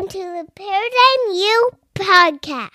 Welcome 0.00 0.18
to 0.18 0.46
the 0.46 0.52
Paradigm 0.54 1.34
U 1.34 1.70
podcast 1.94 2.70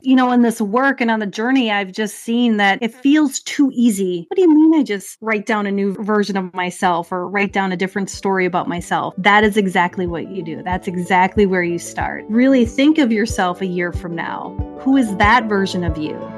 you 0.00 0.16
know, 0.16 0.32
in 0.32 0.42
this 0.42 0.60
work 0.60 1.00
and 1.00 1.10
on 1.10 1.20
the 1.20 1.26
journey, 1.26 1.70
I've 1.70 1.92
just 1.92 2.16
seen 2.16 2.56
that 2.58 2.78
it 2.82 2.92
feels 2.92 3.40
too 3.40 3.70
easy. 3.72 4.26
What 4.28 4.36
do 4.36 4.42
you 4.42 4.52
mean 4.52 4.78
I 4.78 4.82
just 4.82 5.16
write 5.20 5.46
down 5.46 5.66
a 5.66 5.70
new 5.70 5.94
version 5.94 6.36
of 6.36 6.52
myself 6.52 7.10
or 7.10 7.28
write 7.28 7.52
down 7.52 7.72
a 7.72 7.76
different 7.76 8.10
story 8.10 8.44
about 8.44 8.68
myself? 8.68 9.14
That 9.16 9.44
is 9.44 9.56
exactly 9.56 10.06
what 10.06 10.30
you 10.30 10.42
do. 10.42 10.62
That's 10.62 10.88
exactly 10.88 11.46
where 11.46 11.62
you 11.62 11.78
start. 11.78 12.24
Really 12.28 12.66
think 12.66 12.98
of 12.98 13.12
yourself 13.12 13.62
a 13.62 13.66
year 13.66 13.92
from 13.92 14.14
now. 14.14 14.50
Who 14.80 14.96
is 14.96 15.16
that 15.16 15.44
version 15.48 15.84
of 15.84 15.96
you? 15.96 16.33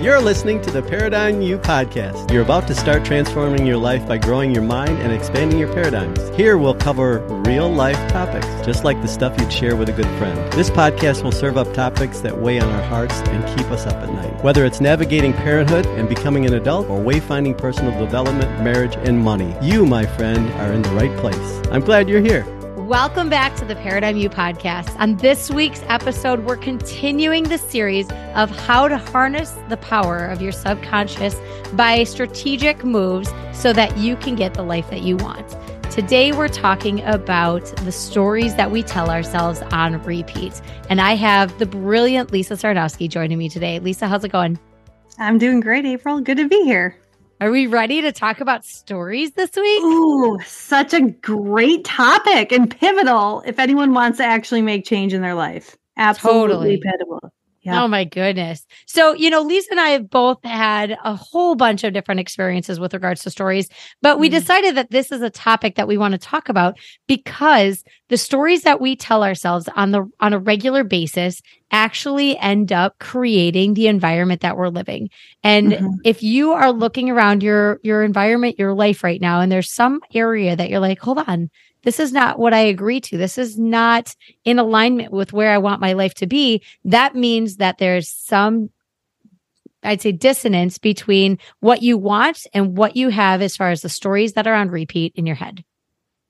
You're 0.00 0.20
listening 0.20 0.62
to 0.62 0.70
the 0.70 0.80
Paradigm 0.80 1.42
U 1.42 1.58
podcast. 1.58 2.32
You're 2.32 2.44
about 2.44 2.68
to 2.68 2.74
start 2.76 3.04
transforming 3.04 3.66
your 3.66 3.78
life 3.78 4.06
by 4.06 4.16
growing 4.16 4.54
your 4.54 4.62
mind 4.62 4.96
and 4.98 5.12
expanding 5.12 5.58
your 5.58 5.72
paradigms. 5.72 6.28
Here 6.36 6.56
we'll 6.56 6.76
cover 6.76 7.18
real 7.44 7.68
life 7.68 7.96
topics, 8.08 8.46
just 8.64 8.84
like 8.84 9.02
the 9.02 9.08
stuff 9.08 9.36
you'd 9.40 9.52
share 9.52 9.74
with 9.74 9.88
a 9.88 9.92
good 9.92 10.06
friend. 10.16 10.52
This 10.52 10.70
podcast 10.70 11.24
will 11.24 11.32
serve 11.32 11.56
up 11.56 11.74
topics 11.74 12.20
that 12.20 12.40
weigh 12.40 12.60
on 12.60 12.68
our 12.68 12.82
hearts 12.84 13.14
and 13.14 13.58
keep 13.58 13.66
us 13.72 13.86
up 13.86 13.94
at 13.94 14.12
night. 14.12 14.44
Whether 14.44 14.64
it's 14.64 14.80
navigating 14.80 15.32
parenthood 15.32 15.84
and 15.86 16.08
becoming 16.08 16.46
an 16.46 16.54
adult 16.54 16.88
or 16.88 17.00
wayfinding 17.00 17.58
personal 17.58 17.90
development, 17.98 18.62
marriage, 18.62 18.94
and 18.98 19.18
money, 19.18 19.52
you, 19.60 19.84
my 19.84 20.06
friend, 20.06 20.48
are 20.60 20.72
in 20.72 20.82
the 20.82 20.90
right 20.90 21.14
place. 21.18 21.60
I'm 21.72 21.80
glad 21.80 22.08
you're 22.08 22.20
here. 22.20 22.46
Welcome 22.88 23.28
back 23.28 23.54
to 23.56 23.66
the 23.66 23.76
Paradigm 23.76 24.16
U 24.16 24.30
podcast. 24.30 24.98
On 24.98 25.14
this 25.18 25.50
week's 25.50 25.82
episode, 25.88 26.46
we're 26.46 26.56
continuing 26.56 27.42
the 27.42 27.58
series 27.58 28.10
of 28.34 28.48
how 28.48 28.88
to 28.88 28.96
harness 28.96 29.50
the 29.68 29.76
power 29.76 30.24
of 30.24 30.40
your 30.40 30.52
subconscious 30.52 31.36
by 31.74 32.04
strategic 32.04 32.86
moves 32.86 33.30
so 33.52 33.74
that 33.74 33.98
you 33.98 34.16
can 34.16 34.36
get 34.36 34.54
the 34.54 34.62
life 34.62 34.88
that 34.88 35.02
you 35.02 35.18
want. 35.18 35.54
Today, 35.90 36.32
we're 36.32 36.48
talking 36.48 37.02
about 37.02 37.66
the 37.84 37.92
stories 37.92 38.54
that 38.54 38.70
we 38.70 38.82
tell 38.82 39.10
ourselves 39.10 39.60
on 39.70 40.02
repeat. 40.04 40.58
And 40.88 40.98
I 40.98 41.14
have 41.14 41.58
the 41.58 41.66
brilliant 41.66 42.32
Lisa 42.32 42.54
Sarnowski 42.54 43.06
joining 43.06 43.36
me 43.36 43.50
today. 43.50 43.80
Lisa, 43.80 44.08
how's 44.08 44.24
it 44.24 44.32
going? 44.32 44.58
I'm 45.18 45.36
doing 45.36 45.60
great, 45.60 45.84
April. 45.84 46.22
Good 46.22 46.38
to 46.38 46.48
be 46.48 46.64
here. 46.64 46.96
Are 47.40 47.52
we 47.52 47.68
ready 47.68 48.02
to 48.02 48.10
talk 48.10 48.40
about 48.40 48.64
stories 48.64 49.32
this 49.32 49.54
week? 49.54 49.82
Ooh, 49.84 50.40
such 50.44 50.92
a 50.92 51.02
great 51.02 51.84
topic 51.84 52.50
and 52.50 52.68
pivotal 52.68 53.44
if 53.46 53.60
anyone 53.60 53.94
wants 53.94 54.18
to 54.18 54.24
actually 54.24 54.60
make 54.60 54.84
change 54.84 55.14
in 55.14 55.22
their 55.22 55.34
life. 55.34 55.76
Absolutely 55.96 56.48
totally. 56.48 56.80
pivotal. 56.80 57.32
Yeah. 57.62 57.84
Oh 57.84 57.88
my 57.88 58.04
goodness. 58.04 58.66
So, 58.86 59.12
you 59.14 59.30
know, 59.30 59.42
Lisa 59.42 59.68
and 59.72 59.80
I 59.80 59.90
have 59.90 60.10
both 60.10 60.42
had 60.42 60.96
a 61.04 61.14
whole 61.14 61.54
bunch 61.54 61.84
of 61.84 61.92
different 61.92 62.20
experiences 62.20 62.80
with 62.80 62.94
regards 62.94 63.22
to 63.22 63.30
stories, 63.30 63.68
but 64.02 64.18
we 64.18 64.28
mm. 64.28 64.32
decided 64.32 64.76
that 64.76 64.90
this 64.90 65.12
is 65.12 65.22
a 65.22 65.30
topic 65.30 65.76
that 65.76 65.86
we 65.86 65.98
want 65.98 66.12
to 66.12 66.18
talk 66.18 66.48
about 66.48 66.76
because 67.06 67.84
the 68.08 68.16
stories 68.16 68.62
that 68.62 68.80
we 68.80 68.96
tell 68.96 69.22
ourselves 69.22 69.68
on 69.76 69.92
the 69.92 70.08
on 70.18 70.32
a 70.32 70.38
regular 70.38 70.82
basis 70.82 71.40
actually 71.70 72.38
end 72.38 72.72
up 72.72 72.98
creating 72.98 73.74
the 73.74 73.88
environment 73.88 74.40
that 74.40 74.56
we're 74.56 74.68
living. 74.68 75.10
And 75.42 75.72
mm-hmm. 75.72 75.88
if 76.04 76.22
you 76.22 76.52
are 76.52 76.72
looking 76.72 77.10
around 77.10 77.42
your 77.42 77.80
your 77.82 78.02
environment, 78.02 78.58
your 78.58 78.74
life 78.74 79.04
right 79.04 79.20
now 79.20 79.40
and 79.40 79.52
there's 79.52 79.70
some 79.70 80.00
area 80.14 80.56
that 80.56 80.70
you're 80.70 80.80
like, 80.80 80.98
"Hold 81.00 81.18
on, 81.18 81.50
this 81.82 82.00
is 82.00 82.12
not 82.12 82.38
what 82.38 82.54
I 82.54 82.60
agree 82.60 83.00
to. 83.02 83.16
This 83.16 83.38
is 83.38 83.58
not 83.58 84.14
in 84.44 84.58
alignment 84.58 85.12
with 85.12 85.32
where 85.32 85.52
I 85.52 85.58
want 85.58 85.80
my 85.80 85.92
life 85.92 86.14
to 86.14 86.26
be. 86.26 86.62
That 86.84 87.14
means 87.14 87.56
that 87.56 87.78
there's 87.78 88.08
some, 88.08 88.70
I'd 89.82 90.02
say, 90.02 90.12
dissonance 90.12 90.78
between 90.78 91.38
what 91.60 91.82
you 91.82 91.96
want 91.96 92.46
and 92.52 92.76
what 92.76 92.96
you 92.96 93.10
have 93.10 93.42
as 93.42 93.56
far 93.56 93.70
as 93.70 93.82
the 93.82 93.88
stories 93.88 94.32
that 94.32 94.46
are 94.46 94.54
on 94.54 94.70
repeat 94.70 95.12
in 95.14 95.24
your 95.24 95.36
head. 95.36 95.64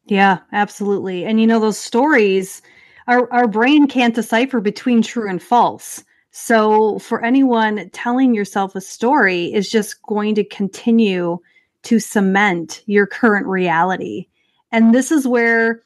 Yeah, 0.07 0.39
absolutely. 0.53 1.25
And 1.25 1.41
you 1.41 1.47
know, 1.47 1.61
those 1.61 1.79
stories, 1.79 2.63
our, 3.09 3.33
our 3.33 3.49
brain 3.49 3.89
can't 3.89 4.15
decipher 4.15 4.61
between 4.61 5.03
true 5.03 5.29
and 5.29 5.43
false. 5.43 6.05
So 6.31 6.99
for 7.01 7.25
anyone 7.25 7.89
telling 7.91 8.35
yourself 8.35 8.77
a 8.77 8.81
story 8.81 9.53
is 9.53 9.69
just 9.69 10.03
going 10.03 10.35
to 10.37 10.45
continue 10.45 11.39
to 11.85 11.99
cement 11.99 12.83
your 12.87 13.07
current 13.07 13.47
reality. 13.47 14.27
And 14.71 14.95
this 14.95 15.11
is 15.11 15.27
where 15.27 15.83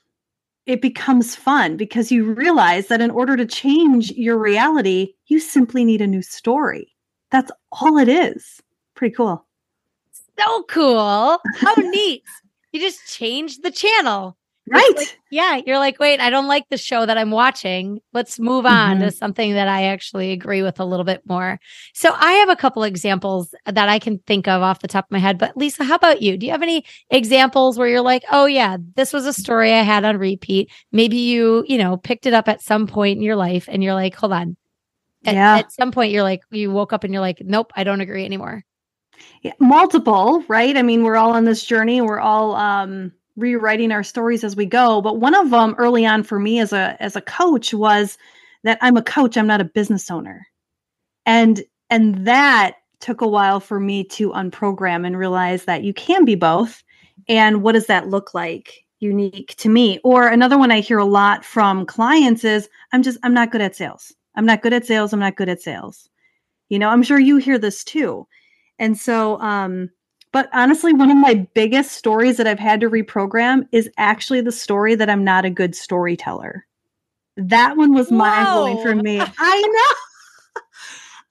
it 0.66 0.82
becomes 0.82 1.36
fun 1.36 1.76
because 1.76 2.10
you 2.10 2.32
realize 2.32 2.88
that 2.88 3.00
in 3.00 3.10
order 3.10 3.36
to 3.36 3.46
change 3.46 4.10
your 4.12 4.36
reality, 4.36 5.14
you 5.26 5.38
simply 5.38 5.84
need 5.84 6.00
a 6.00 6.06
new 6.06 6.22
story. 6.22 6.92
That's 7.30 7.52
all 7.70 7.98
it 7.98 8.08
is. 8.08 8.60
Pretty 8.94 9.14
cool. 9.14 9.44
So 10.38 10.64
cool. 10.64 11.38
How 11.56 11.74
neat. 11.78 12.24
You 12.72 12.80
just 12.80 13.06
changed 13.06 13.62
the 13.62 13.70
channel. 13.70 14.36
Right. 14.72 14.92
Like, 14.96 15.18
yeah. 15.30 15.60
You're 15.66 15.78
like, 15.78 15.98
wait, 15.98 16.18
I 16.18 16.30
don't 16.30 16.48
like 16.48 16.68
the 16.70 16.78
show 16.78 17.04
that 17.04 17.18
I'm 17.18 17.30
watching. 17.30 18.00
Let's 18.12 18.38
move 18.38 18.64
on 18.64 18.96
mm-hmm. 18.96 19.04
to 19.04 19.10
something 19.10 19.52
that 19.52 19.68
I 19.68 19.84
actually 19.84 20.32
agree 20.32 20.62
with 20.62 20.80
a 20.80 20.84
little 20.84 21.04
bit 21.04 21.20
more. 21.26 21.60
So 21.92 22.12
I 22.14 22.32
have 22.32 22.48
a 22.48 22.56
couple 22.56 22.82
examples 22.82 23.54
that 23.66 23.88
I 23.88 23.98
can 23.98 24.18
think 24.26 24.48
of 24.48 24.62
off 24.62 24.80
the 24.80 24.88
top 24.88 25.04
of 25.04 25.10
my 25.10 25.18
head. 25.18 25.38
But 25.38 25.56
Lisa, 25.56 25.84
how 25.84 25.96
about 25.96 26.22
you? 26.22 26.36
Do 26.36 26.46
you 26.46 26.52
have 26.52 26.62
any 26.62 26.84
examples 27.10 27.78
where 27.78 27.88
you're 27.88 28.00
like, 28.00 28.24
oh, 28.32 28.46
yeah, 28.46 28.78
this 28.96 29.12
was 29.12 29.26
a 29.26 29.32
story 29.32 29.72
I 29.72 29.82
had 29.82 30.04
on 30.04 30.16
repeat? 30.16 30.70
Maybe 30.90 31.18
you, 31.18 31.64
you 31.68 31.76
know, 31.78 31.98
picked 31.98 32.26
it 32.26 32.32
up 32.32 32.48
at 32.48 32.62
some 32.62 32.86
point 32.86 33.18
in 33.18 33.22
your 33.22 33.36
life 33.36 33.68
and 33.68 33.82
you're 33.82 33.94
like, 33.94 34.14
hold 34.14 34.32
on. 34.32 34.56
At, 35.24 35.34
yeah. 35.34 35.58
at 35.58 35.72
some 35.72 35.92
point, 35.92 36.12
you're 36.12 36.24
like, 36.24 36.42
you 36.50 36.70
woke 36.70 36.92
up 36.92 37.04
and 37.04 37.12
you're 37.12 37.20
like, 37.20 37.42
nope, 37.44 37.72
I 37.76 37.84
don't 37.84 38.00
agree 38.00 38.24
anymore. 38.24 38.64
Yeah, 39.42 39.52
multiple, 39.60 40.42
right? 40.48 40.76
I 40.76 40.82
mean, 40.82 41.04
we're 41.04 41.16
all 41.16 41.32
on 41.32 41.44
this 41.44 41.64
journey. 41.64 42.00
We're 42.00 42.18
all, 42.18 42.56
um, 42.56 43.12
rewriting 43.36 43.92
our 43.92 44.02
stories 44.02 44.44
as 44.44 44.56
we 44.56 44.66
go. 44.66 45.00
But 45.00 45.18
one 45.18 45.34
of 45.34 45.50
them 45.50 45.74
early 45.78 46.04
on 46.04 46.22
for 46.22 46.38
me 46.38 46.60
as 46.60 46.72
a 46.72 46.96
as 47.00 47.16
a 47.16 47.20
coach 47.20 47.72
was 47.72 48.18
that 48.64 48.78
i'm 48.80 48.96
a 48.96 49.02
coach 49.02 49.36
i'm 49.36 49.46
not 49.46 49.60
a 49.60 49.64
business 49.64 50.10
owner. 50.10 50.46
And 51.26 51.62
and 51.90 52.26
that 52.26 52.76
took 53.00 53.20
a 53.20 53.28
while 53.28 53.60
for 53.60 53.80
me 53.80 54.04
to 54.04 54.30
unprogram 54.30 55.06
and 55.06 55.18
realize 55.18 55.64
that 55.64 55.82
you 55.82 55.92
can 55.92 56.24
be 56.24 56.34
both. 56.34 56.82
And 57.28 57.62
what 57.62 57.72
does 57.72 57.86
that 57.86 58.08
look 58.08 58.34
like 58.34 58.84
unique 59.00 59.54
to 59.56 59.68
me? 59.68 59.98
Or 60.04 60.28
another 60.28 60.58
one 60.58 60.70
i 60.70 60.80
hear 60.80 60.98
a 60.98 61.04
lot 61.04 61.44
from 61.44 61.86
clients 61.86 62.44
is 62.44 62.68
i'm 62.92 63.02
just 63.02 63.18
i'm 63.22 63.34
not 63.34 63.50
good 63.50 63.60
at 63.62 63.76
sales. 63.76 64.12
I'm 64.34 64.46
not 64.46 64.62
good 64.62 64.72
at 64.72 64.86
sales. 64.86 65.12
I'm 65.12 65.20
not 65.20 65.36
good 65.36 65.48
at 65.48 65.62
sales. 65.62 66.08
You 66.68 66.78
know 66.78 66.88
i'm 66.88 67.02
sure 67.02 67.18
you 67.18 67.38
hear 67.38 67.58
this 67.58 67.82
too. 67.84 68.26
And 68.78 68.98
so 68.98 69.40
um 69.40 69.90
but 70.32 70.48
honestly, 70.52 70.94
one 70.94 71.10
of 71.10 71.18
my 71.18 71.46
biggest 71.54 71.92
stories 71.92 72.38
that 72.38 72.46
I've 72.46 72.58
had 72.58 72.80
to 72.80 72.90
reprogram 72.90 73.68
is 73.70 73.90
actually 73.98 74.40
the 74.40 74.52
story 74.52 74.94
that 74.94 75.10
I'm 75.10 75.24
not 75.24 75.44
a 75.44 75.50
good 75.50 75.76
storyteller. 75.76 76.66
That 77.36 77.76
one 77.76 77.92
was 77.92 78.10
mind 78.10 78.46
blowing 78.46 78.82
for 78.82 78.94
me. 78.94 79.20
I 79.38 79.60
know. 79.60 80.62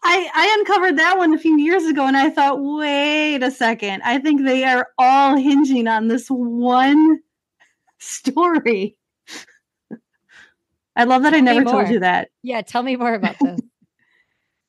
I, 0.03 0.29
I 0.33 0.55
uncovered 0.59 0.97
that 0.97 1.17
one 1.17 1.33
a 1.33 1.37
few 1.37 1.59
years 1.59 1.85
ago 1.85 2.07
and 2.07 2.17
I 2.17 2.29
thought, 2.29 2.57
wait 2.59 3.43
a 3.43 3.51
second. 3.51 4.01
I 4.03 4.19
think 4.19 4.43
they 4.43 4.63
are 4.63 4.87
all 4.97 5.37
hinging 5.37 5.87
on 5.87 6.07
this 6.07 6.27
one 6.27 7.19
story. 7.99 8.97
I 10.95 11.05
love 11.05 11.23
that 11.23 11.31
tell 11.31 11.37
I 11.37 11.41
never 11.41 11.63
told 11.63 11.89
you 11.89 11.99
that. 11.99 12.29
Yeah, 12.43 12.61
tell 12.61 12.83
me 12.83 12.95
more 12.95 13.13
about 13.13 13.35
this. 13.39 13.59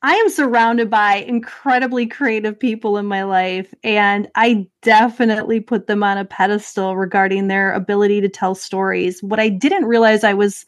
I 0.04 0.14
am 0.14 0.28
surrounded 0.30 0.90
by 0.90 1.16
incredibly 1.16 2.06
creative 2.06 2.58
people 2.58 2.98
in 2.98 3.06
my 3.06 3.22
life, 3.22 3.72
and 3.84 4.28
I 4.34 4.66
definitely 4.82 5.60
put 5.60 5.86
them 5.86 6.02
on 6.02 6.18
a 6.18 6.24
pedestal 6.24 6.96
regarding 6.96 7.46
their 7.46 7.72
ability 7.72 8.20
to 8.20 8.28
tell 8.28 8.56
stories. 8.56 9.22
What 9.22 9.38
I 9.38 9.48
didn't 9.48 9.84
realize 9.84 10.24
I 10.24 10.34
was 10.34 10.66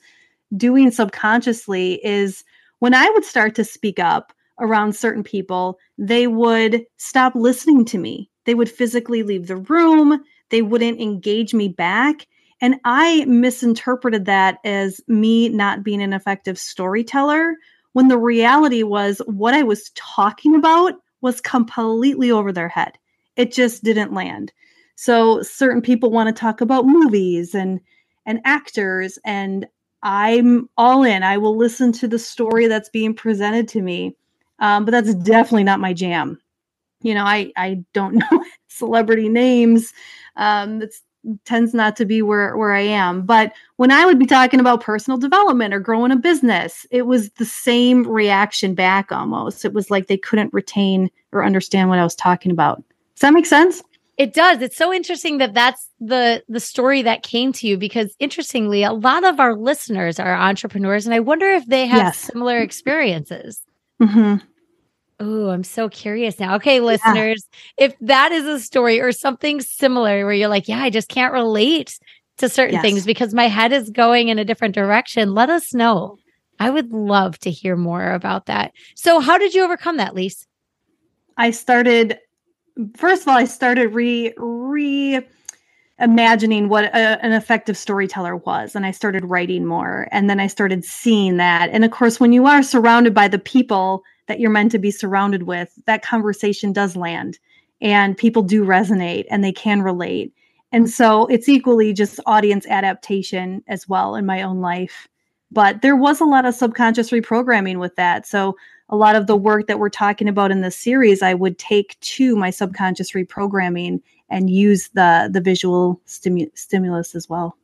doing 0.56 0.92
subconsciously 0.92 1.94
is 2.04 2.44
when 2.78 2.94
I 2.94 3.10
would 3.10 3.24
start 3.24 3.56
to 3.56 3.64
speak 3.64 3.98
up 3.98 4.32
around 4.60 4.94
certain 4.94 5.24
people, 5.24 5.80
they 5.98 6.28
would 6.28 6.86
stop 6.98 7.34
listening 7.34 7.84
to 7.86 7.98
me. 7.98 8.30
They 8.44 8.54
would 8.54 8.70
physically 8.70 9.24
leave 9.24 9.48
the 9.48 9.56
room, 9.56 10.22
they 10.50 10.62
wouldn't 10.62 11.00
engage 11.00 11.54
me 11.54 11.66
back. 11.66 12.28
And 12.60 12.76
I 12.84 13.24
misinterpreted 13.24 14.26
that 14.26 14.58
as 14.64 15.00
me 15.08 15.48
not 15.48 15.82
being 15.82 16.02
an 16.02 16.12
effective 16.12 16.56
storyteller 16.56 17.56
when 17.94 18.08
the 18.08 18.18
reality 18.18 18.84
was 18.84 19.22
what 19.26 19.54
I 19.54 19.64
was 19.64 19.90
talking 19.96 20.56
about 20.56 20.94
was 21.22 21.40
completely 21.42 22.30
over 22.30 22.52
their 22.52 22.68
head. 22.68 22.98
It 23.36 23.52
just 23.52 23.84
didn't 23.84 24.14
land. 24.14 24.52
So 24.96 25.42
certain 25.42 25.82
people 25.82 26.12
want 26.12 26.28
to 26.28 26.40
talk 26.40 26.62
about 26.62 26.86
movies 26.86 27.56
and 27.56 27.80
and 28.26 28.40
actors 28.44 29.18
and 29.24 29.66
I'm 30.04 30.68
all 30.76 31.04
in. 31.04 31.24
I 31.24 31.38
will 31.38 31.56
listen 31.56 31.92
to 31.92 32.08
the 32.08 32.18
story 32.20 32.68
that's 32.68 32.90
being 32.90 33.14
presented 33.14 33.68
to 33.70 33.82
me. 33.82 34.16
Um, 34.60 34.84
but 34.86 34.92
that's 34.92 35.14
definitely 35.16 35.64
not 35.64 35.80
my 35.80 35.94
jam. 35.94 36.40
You 37.02 37.14
know, 37.14 37.24
I 37.24 37.52
I 37.56 37.84
don't 37.94 38.16
know 38.32 38.44
celebrity 38.68 39.30
names. 39.30 39.92
Um, 40.36 40.80
that's 40.80 41.02
tends 41.44 41.74
not 41.74 41.96
to 41.96 42.04
be 42.04 42.22
where 42.22 42.56
where 42.56 42.72
I 42.72 42.80
am. 42.80 43.22
But 43.26 43.52
when 43.76 43.90
I 43.90 44.04
would 44.06 44.18
be 44.18 44.26
talking 44.26 44.60
about 44.60 44.82
personal 44.82 45.18
development 45.18 45.74
or 45.74 45.80
growing 45.80 46.12
a 46.12 46.16
business, 46.16 46.86
it 46.90 47.02
was 47.02 47.30
the 47.32 47.44
same 47.44 48.06
reaction 48.06 48.74
back 48.74 49.10
almost. 49.12 49.64
It 49.64 49.72
was 49.72 49.90
like 49.90 50.06
they 50.06 50.16
couldn't 50.16 50.52
retain 50.52 51.10
or 51.32 51.44
understand 51.44 51.88
what 51.88 51.98
I 51.98 52.04
was 52.04 52.14
talking 52.14 52.50
about. 52.52 52.76
Does 53.14 53.20
that 53.20 53.32
make 53.32 53.46
sense? 53.46 53.82
It 54.16 54.32
does. 54.32 54.62
It's 54.62 54.76
so 54.76 54.92
interesting 54.92 55.38
that 55.38 55.54
that's 55.54 55.88
the 55.98 56.44
the 56.48 56.60
story 56.60 57.02
that 57.02 57.22
came 57.24 57.52
to 57.54 57.66
you 57.66 57.76
because 57.76 58.14
interestingly, 58.20 58.84
a 58.84 58.92
lot 58.92 59.24
of 59.24 59.40
our 59.40 59.56
listeners 59.56 60.20
are 60.20 60.34
entrepreneurs, 60.34 61.04
and 61.04 61.14
I 61.14 61.20
wonder 61.20 61.46
if 61.46 61.66
they 61.66 61.86
have 61.86 62.06
Yes. 62.06 62.18
similar 62.18 62.58
experiences. 62.58 63.60
hmm 64.00 64.36
Oh, 65.20 65.50
I'm 65.50 65.64
so 65.64 65.88
curious 65.88 66.40
now. 66.40 66.56
Okay, 66.56 66.80
listeners, 66.80 67.48
if 67.78 67.94
that 68.00 68.32
is 68.32 68.44
a 68.46 68.58
story 68.58 69.00
or 69.00 69.12
something 69.12 69.60
similar 69.60 70.24
where 70.24 70.34
you're 70.34 70.48
like, 70.48 70.68
yeah, 70.68 70.82
I 70.82 70.90
just 70.90 71.08
can't 71.08 71.32
relate 71.32 71.98
to 72.38 72.48
certain 72.48 72.74
Yes. 72.74 72.82
things 72.82 73.06
because 73.06 73.32
my 73.32 73.46
head 73.46 73.72
is 73.72 73.90
going 73.90 74.28
in 74.28 74.38
a 74.38 74.44
different 74.44 74.74
direction, 74.74 75.34
let 75.34 75.50
us 75.50 75.72
know. 75.72 76.18
I 76.58 76.70
would 76.70 76.92
love 76.92 77.38
to 77.40 77.50
hear 77.50 77.76
more 77.76 78.12
about 78.12 78.46
that. 78.46 78.72
So, 78.96 79.20
how 79.20 79.38
did 79.38 79.54
you 79.54 79.64
overcome 79.64 79.96
that, 79.98 80.14
Lise? 80.14 80.46
I 81.36 81.50
started 81.50 82.18
first 82.96 83.22
of 83.22 83.28
all, 83.28 83.36
I 83.36 83.44
started 83.44 83.88
re 83.94 84.32
re 84.36 85.20
imagining 86.00 86.68
what 86.68 86.84
a, 86.86 87.24
an 87.24 87.32
effective 87.32 87.76
storyteller 87.76 88.36
was, 88.36 88.74
and 88.74 88.84
I 88.84 88.90
started 88.90 89.24
writing 89.24 89.64
more, 89.64 90.08
and 90.10 90.28
then 90.28 90.40
I 90.40 90.48
started 90.48 90.84
seeing 90.84 91.36
that. 91.36 91.70
And 91.70 91.84
of 91.84 91.90
course, 91.92 92.18
when 92.18 92.32
you 92.32 92.46
are 92.46 92.62
surrounded 92.62 93.14
by 93.14 93.28
the 93.28 93.38
people 93.38 94.02
that 94.26 94.40
you're 94.40 94.50
meant 94.50 94.72
to 94.72 94.78
be 94.78 94.90
surrounded 94.90 95.44
with, 95.44 95.72
that 95.86 96.02
conversation 96.02 96.72
does 96.72 96.96
land, 96.96 97.38
and 97.80 98.16
people 98.16 98.42
do 98.42 98.64
resonate, 98.64 99.26
and 99.30 99.42
they 99.42 99.52
can 99.52 99.82
relate. 99.82 100.32
And 100.72 100.90
so 100.90 101.26
it's 101.26 101.48
equally 101.48 101.92
just 101.92 102.20
audience 102.26 102.66
adaptation 102.66 103.62
as 103.68 103.88
well 103.88 104.16
in 104.16 104.26
my 104.26 104.42
own 104.42 104.60
life. 104.60 105.06
But 105.52 105.82
there 105.82 105.96
was 105.96 106.20
a 106.20 106.24
lot 106.24 106.46
of 106.46 106.54
subconscious 106.54 107.10
reprogramming 107.10 107.78
with 107.78 107.94
that. 107.96 108.26
So 108.26 108.56
a 108.88 108.96
lot 108.96 109.16
of 109.16 109.26
the 109.26 109.36
work 109.36 109.66
that 109.66 109.78
we're 109.78 109.88
talking 109.88 110.28
about 110.28 110.50
in 110.50 110.60
this 110.60 110.76
series 110.76 111.22
i 111.22 111.34
would 111.34 111.58
take 111.58 111.98
to 112.00 112.36
my 112.36 112.50
subconscious 112.50 113.12
reprogramming 113.12 114.00
and 114.28 114.50
use 114.50 114.88
the 114.90 115.28
the 115.32 115.40
visual 115.40 116.00
stimu- 116.06 116.56
stimulus 116.56 117.14
as 117.14 117.28
well 117.28 117.56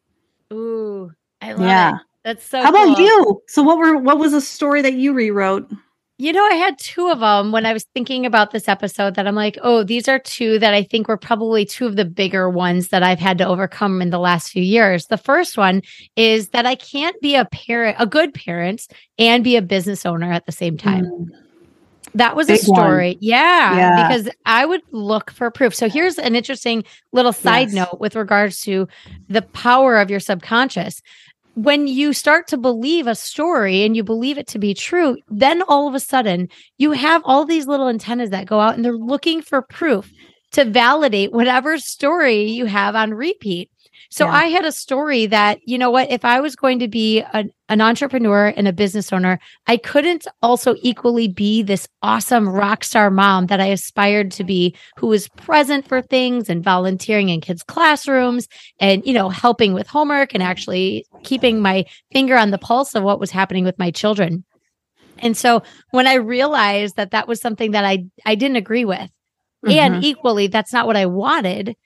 Ooh, 0.53 1.13
I 1.41 1.53
love 1.53 1.61
yeah 1.61 1.95
it. 1.95 2.01
That's 2.25 2.45
so 2.45 2.63
how 2.63 2.71
about 2.71 2.99
you 2.99 3.43
so 3.47 3.63
what 3.63 3.79
were 3.79 3.97
what 3.97 4.19
was 4.19 4.33
a 4.33 4.41
story 4.41 4.83
that 4.83 4.95
you 4.95 5.13
rewrote 5.13 5.71
You 6.21 6.35
know, 6.35 6.45
I 6.45 6.53
had 6.53 6.79
two 6.79 7.09
of 7.09 7.21
them 7.21 7.51
when 7.51 7.65
I 7.65 7.73
was 7.73 7.87
thinking 7.95 8.27
about 8.27 8.51
this 8.51 8.69
episode 8.69 9.15
that 9.15 9.27
I'm 9.27 9.35
like, 9.35 9.57
oh, 9.63 9.83
these 9.83 10.07
are 10.07 10.19
two 10.19 10.59
that 10.59 10.75
I 10.75 10.83
think 10.83 11.09
were 11.09 11.17
probably 11.17 11.65
two 11.65 11.87
of 11.87 11.97
the 11.97 12.05
bigger 12.05 12.51
ones 12.51 12.89
that 12.89 13.03
I've 13.03 13.19
had 13.19 13.39
to 13.39 13.47
overcome 13.47 14.03
in 14.03 14.11
the 14.11 14.19
last 14.19 14.51
few 14.51 14.63
years. 14.63 15.07
The 15.07 15.17
first 15.17 15.57
one 15.57 15.81
is 16.17 16.51
that 16.51 16.67
I 16.67 16.75
can't 16.75 17.19
be 17.23 17.37
a 17.37 17.47
parent, 17.47 17.97
a 17.99 18.05
good 18.07 18.35
parent, 18.35 18.87
and 19.19 19.43
be 19.43 19.57
a 19.57 19.63
business 19.63 20.05
owner 20.05 20.31
at 20.31 20.45
the 20.45 20.53
same 20.53 20.77
time. 20.77 21.07
Mm, 21.07 21.27
That 22.13 22.37
was 22.37 22.51
a 22.51 22.53
Big 22.53 22.67
one. 22.67 22.81
story. 22.81 23.17
Yeah, 23.23 23.77
Yeah. 23.79 24.09
Because 24.09 24.29
I 24.45 24.67
would 24.67 24.83
look 24.93 25.31
for 25.31 25.51
proof. 25.51 25.75
So 25.75 25.89
here's 25.89 26.19
an 26.19 26.37
interesting 26.37 26.85
little 27.13 27.33
side 27.33 27.69
Yes. 27.73 27.89
note 27.89 27.99
with 27.99 28.15
regards 28.15 28.61
to 28.63 28.89
the 29.31 29.41
power 29.41 29.97
of 29.97 30.11
your 30.11 30.21
subconscious. 30.21 31.01
When 31.55 31.87
you 31.87 32.13
start 32.13 32.47
to 32.49 32.57
believe 32.57 33.07
a 33.07 33.15
story 33.15 33.83
and 33.83 33.97
you 33.97 34.05
believe 34.05 34.39
it 34.39 34.47
to 34.49 34.59
be 34.59 34.73
true, 34.73 35.17
then 35.29 35.63
all 35.63 35.89
of 35.89 35.95
a 35.95 36.01
sudden 36.01 36.49
you 36.79 36.93
have 36.93 37.23
all 37.25 37.45
these 37.45 37.67
little 37.67 37.89
antennas 37.89 38.31
that 38.31 38.47
go 38.47 38.61
out 38.61 38.75
and 38.75 38.85
they're 38.85 38.93
looking 38.93 39.43
for 39.43 39.63
proof 39.63 40.11
to 40.53 40.65
validate 40.65 41.33
whatever 41.33 41.79
story 41.79 42.45
you 42.45 42.67
have 42.67 42.95
on 42.95 43.15
repeat. 43.15 43.71
So 44.09 44.25
Yeah. 44.25 44.33
I 44.33 44.45
had 44.47 44.65
a 44.65 44.73
story 44.73 45.27
that, 45.27 45.59
you 45.67 45.77
know 45.79 45.91
what, 45.91 46.11
if 46.11 46.25
I 46.25 46.41
was 46.41 46.57
going 46.57 46.79
to 46.81 46.89
be 46.89 47.23
an, 47.33 47.51
an 47.69 47.81
entrepreneur 47.81 48.53
and 48.57 48.67
a 48.67 48.73
business 48.73 49.13
owner, 49.13 49.39
I 49.67 49.77
couldn't 49.77 50.27
also 50.43 50.75
equally 50.83 51.29
be 51.29 51.63
this 51.63 51.87
awesome 52.03 52.49
rock 52.49 52.83
star 52.85 53.11
mom 53.11 53.47
that 53.47 53.61
I 53.61 53.67
aspired 53.67 54.31
to 54.33 54.45
be, 54.45 54.75
who 54.97 55.09
was 55.09 55.29
present 55.31 55.87
for 55.87 56.01
things 56.03 56.49
and 56.49 56.65
volunteering 56.65 57.29
in 57.29 57.41
kids' 57.41 57.63
classrooms 57.63 58.49
and, 58.81 59.05
you 59.05 59.13
know, 59.13 59.29
helping 59.29 59.75
with 59.75 59.87
homework 59.87 60.35
and 60.35 60.43
actually 60.43 61.05
keeping 61.23 61.61
my 61.61 61.85
finger 62.13 62.37
on 62.37 62.51
the 62.51 62.59
pulse 62.59 62.95
of 62.95 63.03
what 63.03 63.21
was 63.21 63.31
happening 63.31 63.65
with 63.65 63.79
my 63.79 63.91
children. 63.91 64.45
And 65.19 65.37
so 65.37 65.63
when 65.91 66.07
I 66.07 66.15
realized 66.15 66.97
that 66.97 67.11
that 67.11 67.29
was 67.29 67.41
something 67.41 67.73
that 67.73 67.85
I, 67.85 68.07
I 68.25 68.35
didn't 68.35 68.57
agree 68.57 68.85
with, 68.85 69.11
Mhm. 69.65 69.73
and 69.73 70.05
equally, 70.05 70.47
that's 70.47 70.73
not 70.73 70.87
what 70.87 70.97
I 70.97 71.05
wanted. 71.05 71.77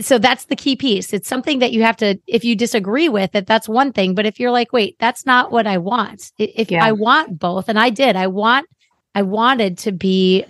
So 0.00 0.18
that's 0.18 0.46
the 0.46 0.56
key 0.56 0.76
piece. 0.76 1.12
It's 1.12 1.28
something 1.28 1.60
that 1.60 1.72
you 1.72 1.82
have 1.82 1.96
to, 1.98 2.18
if 2.26 2.44
you 2.44 2.56
disagree 2.56 3.08
with 3.08 3.34
it, 3.34 3.46
that's 3.46 3.68
one 3.68 3.92
thing. 3.92 4.14
But 4.14 4.26
if 4.26 4.40
you're 4.40 4.50
like, 4.50 4.72
wait, 4.72 4.96
that's 4.98 5.24
not 5.24 5.52
what 5.52 5.66
I 5.66 5.78
want. 5.78 6.32
If 6.38 6.70
Yeah. 6.70 6.84
I 6.84 6.92
want 6.92 7.38
both, 7.38 7.68
and 7.68 7.78
I 7.78 7.90
did, 7.90 8.16
I 8.16 8.26
want, 8.26 8.66
I 9.14 9.22
wanted 9.22 9.78
to 9.78 9.92
be 9.92 10.44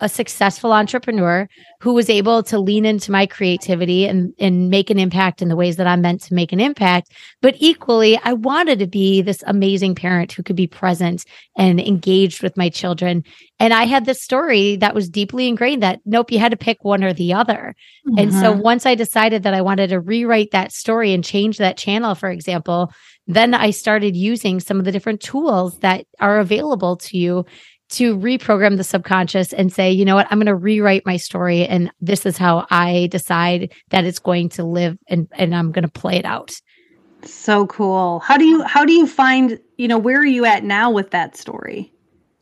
a 0.00 0.08
successful 0.08 0.72
entrepreneur 0.72 1.48
who 1.80 1.94
was 1.94 2.10
able 2.10 2.42
to 2.44 2.58
lean 2.58 2.84
into 2.84 3.12
my 3.12 3.26
creativity 3.26 4.06
and 4.06 4.32
and 4.38 4.70
make 4.70 4.90
an 4.90 4.98
impact 4.98 5.42
in 5.42 5.48
the 5.48 5.56
ways 5.56 5.76
that 5.76 5.86
I'm 5.86 6.00
meant 6.00 6.22
to 6.22 6.34
make 6.34 6.52
an 6.52 6.60
impact. 6.60 7.12
But 7.42 7.54
equally, 7.58 8.18
I 8.24 8.32
wanted 8.32 8.78
to 8.80 8.86
be 8.86 9.22
this 9.22 9.42
amazing 9.46 9.94
parent 9.94 10.32
who 10.32 10.42
could 10.42 10.56
be 10.56 10.66
present 10.66 11.24
and 11.56 11.80
engaged 11.80 12.42
with 12.42 12.56
my 12.56 12.68
children. 12.68 13.24
And 13.58 13.74
I 13.74 13.84
had 13.84 14.06
this 14.06 14.22
story 14.22 14.76
that 14.76 14.94
was 14.94 15.08
deeply 15.08 15.48
ingrained 15.48 15.82
that 15.82 16.00
nope, 16.04 16.32
you 16.32 16.38
had 16.38 16.52
to 16.52 16.56
pick 16.56 16.82
one 16.82 17.04
or 17.04 17.12
the 17.12 17.32
other. 17.34 17.74
And 18.16 18.32
so 18.34 18.52
Mhm. 18.54 18.62
once 18.62 18.86
I 18.86 18.94
decided 18.94 19.42
that 19.44 19.54
I 19.54 19.60
wanted 19.60 19.90
to 19.90 20.00
rewrite 20.00 20.50
that 20.50 20.72
story 20.72 21.12
and 21.12 21.22
change 21.24 21.58
that 21.58 21.76
channel, 21.76 22.14
for 22.14 22.30
example, 22.30 22.90
then 23.26 23.54
I 23.54 23.70
started 23.70 24.16
using 24.16 24.58
some 24.60 24.78
of 24.78 24.84
the 24.84 24.92
different 24.92 25.20
tools 25.20 25.78
that 25.80 26.06
are 26.18 26.40
available 26.40 26.96
to 26.96 27.16
you 27.16 27.44
to 27.90 28.16
reprogram 28.16 28.76
the 28.76 28.84
subconscious 28.84 29.52
and 29.52 29.72
say, 29.72 29.90
you 29.90 30.04
know 30.04 30.14
what, 30.14 30.26
I'm 30.30 30.38
going 30.38 30.46
to 30.46 30.54
rewrite 30.54 31.04
my 31.06 31.16
story 31.16 31.66
and 31.66 31.90
this 32.00 32.24
is 32.26 32.36
how 32.36 32.66
I 32.70 33.08
decide 33.10 33.72
that 33.90 34.04
it's 34.04 34.18
going 34.18 34.48
to 34.50 34.64
live 34.64 34.96
and, 35.08 35.28
and 35.32 35.54
I'm 35.54 35.72
going 35.72 35.84
to 35.84 35.90
play 35.90 36.16
it 36.16 36.24
out. 36.24 36.52
so 37.24 37.66
cool 37.66 38.20
how 38.20 38.38
do 38.38 38.44
you 38.46 38.62
how 38.62 38.82
do 38.84 38.92
you 38.94 39.06
find 39.06 39.58
you 39.76 39.86
know 39.86 39.98
where 39.98 40.18
are 40.20 40.24
you 40.24 40.46
at 40.46 40.64
now 40.64 40.90
with 40.90 41.10
that 41.10 41.36
story 41.36 41.92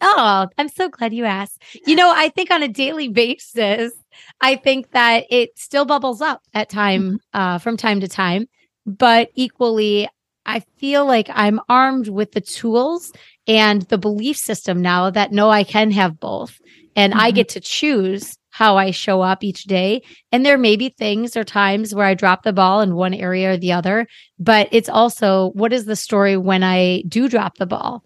Oh, 0.00 0.46
I'm 0.56 0.68
so 0.68 0.88
glad 0.88 1.12
you 1.12 1.24
asked. 1.24 1.60
You 1.84 1.96
know, 1.96 2.12
I 2.14 2.28
think 2.28 2.52
on 2.52 2.62
a 2.62 2.68
daily 2.68 3.08
basis, 3.08 3.92
I 4.40 4.54
think 4.54 4.92
that 4.92 5.24
it 5.28 5.58
still 5.58 5.84
bubbles 5.86 6.20
up 6.20 6.40
at 6.54 6.68
time 6.68 7.18
uh, 7.34 7.58
from 7.58 7.76
time 7.76 7.98
to 8.02 8.06
time, 8.06 8.46
but 8.86 9.30
equally, 9.34 10.08
I 10.48 10.62
feel 10.78 11.06
like 11.06 11.28
I'm 11.32 11.60
armed 11.68 12.08
with 12.08 12.32
the 12.32 12.40
tools 12.40 13.12
and 13.46 13.82
the 13.82 13.98
belief 13.98 14.36
system 14.36 14.82
now 14.82 15.10
that 15.10 15.30
no, 15.30 15.50
I 15.50 15.62
can 15.62 15.90
have 15.92 16.18
both, 16.18 16.58
and 16.96 17.14
I 17.14 17.30
Mhm. 17.30 17.34
get 17.34 17.48
to 17.50 17.60
choose 17.60 18.36
how 18.50 18.76
I 18.76 18.90
show 18.90 19.20
up 19.20 19.44
each 19.44 19.64
day. 19.64 20.02
And 20.32 20.44
there 20.44 20.58
may 20.58 20.74
be 20.74 20.88
things 20.88 21.36
or 21.36 21.44
times 21.44 21.94
where 21.94 22.06
I 22.06 22.14
drop 22.14 22.42
the 22.42 22.52
ball 22.52 22.80
in 22.80 22.96
one 22.96 23.14
area 23.14 23.52
or 23.52 23.56
the 23.56 23.72
other, 23.72 24.08
but 24.40 24.68
it's 24.72 24.88
also 24.88 25.50
what 25.54 25.72
is 25.72 25.84
the 25.84 25.94
story 25.94 26.36
when 26.36 26.64
I 26.64 27.02
do 27.06 27.28
drop 27.28 27.58
the 27.58 27.66
ball? 27.66 28.02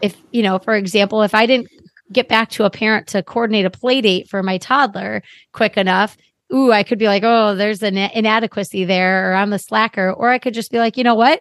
if 0.00 0.16
you 0.32 0.42
know 0.42 0.58
for 0.58 0.74
example 0.74 1.22
if 1.22 1.34
i 1.34 1.46
didn't 1.46 1.68
get 2.12 2.28
back 2.28 2.48
to 2.50 2.64
a 2.64 2.70
parent 2.70 3.06
to 3.06 3.22
coordinate 3.22 3.64
a 3.66 3.70
play 3.70 4.00
date 4.00 4.28
for 4.28 4.42
my 4.42 4.58
toddler 4.58 5.22
quick 5.52 5.76
enough 5.76 6.16
ooh 6.52 6.72
i 6.72 6.82
could 6.82 6.98
be 6.98 7.06
like 7.06 7.22
oh 7.24 7.54
there's 7.54 7.82
an 7.82 7.96
inadequacy 7.96 8.84
there 8.84 9.30
or 9.30 9.34
i'm 9.34 9.50
the 9.50 9.58
slacker 9.58 10.10
or 10.12 10.28
i 10.30 10.38
could 10.38 10.54
just 10.54 10.70
be 10.72 10.78
like 10.78 10.96
you 10.96 11.04
know 11.04 11.14
what 11.14 11.40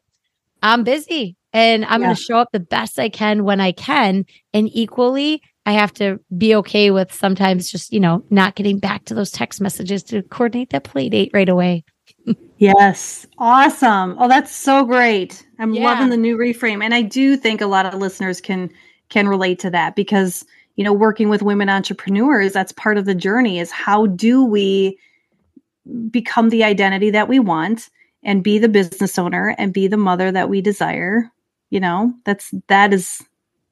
i'm 0.61 0.83
busy 0.83 1.35
and 1.53 1.85
i'm 1.85 2.01
Yeah. 2.01 2.07
going 2.07 2.15
to 2.15 2.21
show 2.21 2.37
up 2.37 2.49
the 2.51 2.59
best 2.59 2.99
i 2.99 3.09
can 3.09 3.43
when 3.43 3.59
i 3.59 3.71
can 3.71 4.25
and 4.53 4.69
equally 4.73 5.41
i 5.65 5.71
have 5.71 5.93
to 5.93 6.19
be 6.37 6.55
okay 6.55 6.91
with 6.91 7.11
sometimes 7.13 7.71
just 7.71 7.91
you 7.91 7.99
know 7.99 8.23
not 8.29 8.55
getting 8.55 8.79
back 8.79 9.05
to 9.05 9.13
those 9.13 9.31
text 9.31 9.61
messages 9.61 10.03
to 10.03 10.21
coordinate 10.23 10.69
that 10.71 10.83
play 10.83 11.09
date 11.09 11.31
right 11.33 11.49
away 11.49 11.83
Yes. 12.57 13.25
Awesome. 13.39 14.15
Oh, 14.19 14.27
that's 14.27 14.55
so 14.55 14.85
great. 14.85 15.47
I'm 15.57 15.73
Yeah. 15.73 15.83
loving 15.83 16.09
the 16.09 16.17
new 16.17 16.37
reframe. 16.37 16.83
And 16.83 16.93
I 16.93 17.01
do 17.01 17.35
think 17.35 17.59
a 17.59 17.65
lot 17.65 17.87
of 17.87 17.95
listeners 17.95 18.39
can 18.39 18.69
can 19.09 19.27
relate 19.27 19.57
to 19.59 19.71
that 19.71 19.95
because, 19.95 20.45
you 20.75 20.83
know, 20.83 20.93
working 20.93 21.27
with 21.27 21.41
women 21.41 21.69
entrepreneurs, 21.69 22.53
that's 22.53 22.71
part 22.71 22.99
of 22.99 23.05
the 23.05 23.15
journey 23.15 23.57
is 23.57 23.71
how 23.71 24.05
do 24.05 24.45
we 24.45 24.95
become 26.11 26.49
the 26.49 26.63
identity 26.63 27.09
that 27.09 27.27
we 27.27 27.39
want 27.39 27.89
and 28.23 28.43
be 28.43 28.59
the 28.59 28.69
business 28.69 29.17
owner 29.17 29.55
and 29.57 29.73
be 29.73 29.87
the 29.87 29.97
mother 29.97 30.31
that 30.31 30.49
we 30.49 30.61
desire. 30.61 31.31
You 31.69 31.79
know, 31.79 32.13
that's 32.25 32.53
that 32.67 32.93
is 32.93 33.23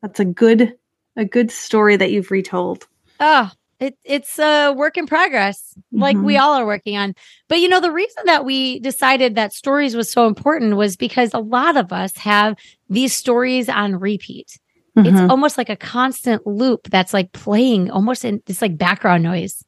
that's 0.02 0.20
a 0.20 0.26
good 0.26 0.76
a 1.16 1.26
good 1.26 1.52
story 1.52 1.98
that 1.98 2.12
you've 2.12 2.32
retold. 2.32 2.88
Oh, 3.20 3.52
it, 3.80 3.98
it's 4.04 4.40
a 4.40 4.72
work 4.72 4.98
in 4.98 5.08
progress, 5.08 5.74
like 5.92 6.18
we 6.18 6.36
all 6.38 6.54
are 6.54 6.66
working 6.66 6.98
on. 6.98 7.14
But 7.48 7.60
you 7.60 7.70
know, 7.70 7.80
the 7.80 7.92
reason 7.92 8.24
that 8.26 8.44
we 8.44 8.80
decided 8.80 9.36
that 9.36 9.54
stories 9.54 9.96
was 9.96 10.10
so 10.10 10.28
important 10.28 10.76
was 10.76 10.98
because 10.98 11.34
a 11.34 11.40
lot 11.40 11.78
of 11.78 11.94
us 11.94 12.16
have 12.18 12.58
these 12.90 13.14
stories 13.14 13.70
on 13.70 13.96
repeat. 13.96 14.60
Mhm. 14.98 15.06
It's 15.06 15.32
almost 15.32 15.58
like 15.58 15.70
a 15.70 15.78
constant 15.78 16.46
loop 16.46 16.90
that's 16.90 17.14
like 17.14 17.32
playing 17.32 17.90
almost 17.90 18.26
in 18.26 18.42
it's 18.48 18.62
like 18.62 18.78
background 18.78 19.24
noise. 19.24 19.64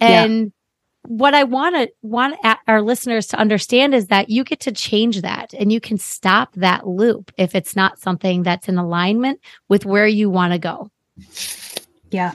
Yeah. 0.00 0.26
What 1.06 1.34
I 1.34 1.44
want 1.44 1.76
to 1.76 1.92
want 2.02 2.36
our 2.66 2.80
listeners 2.80 3.26
to 3.28 3.36
understand 3.36 3.94
is 3.94 4.06
that 4.06 4.30
you 4.30 4.42
get 4.42 4.60
to 4.60 4.72
change 4.72 5.20
that 5.20 5.52
and 5.52 5.70
you 5.70 5.80
can 5.80 5.98
stop 5.98 6.54
that 6.54 6.86
loop 6.86 7.30
if 7.36 7.54
it's 7.54 7.76
not 7.76 7.98
something 7.98 8.42
that's 8.42 8.68
in 8.68 8.78
alignment 8.78 9.40
with 9.68 9.84
where 9.84 10.06
you 10.06 10.30
want 10.30 10.52
to 10.54 10.58
go. 10.58 10.90
Yeah. 12.10 12.32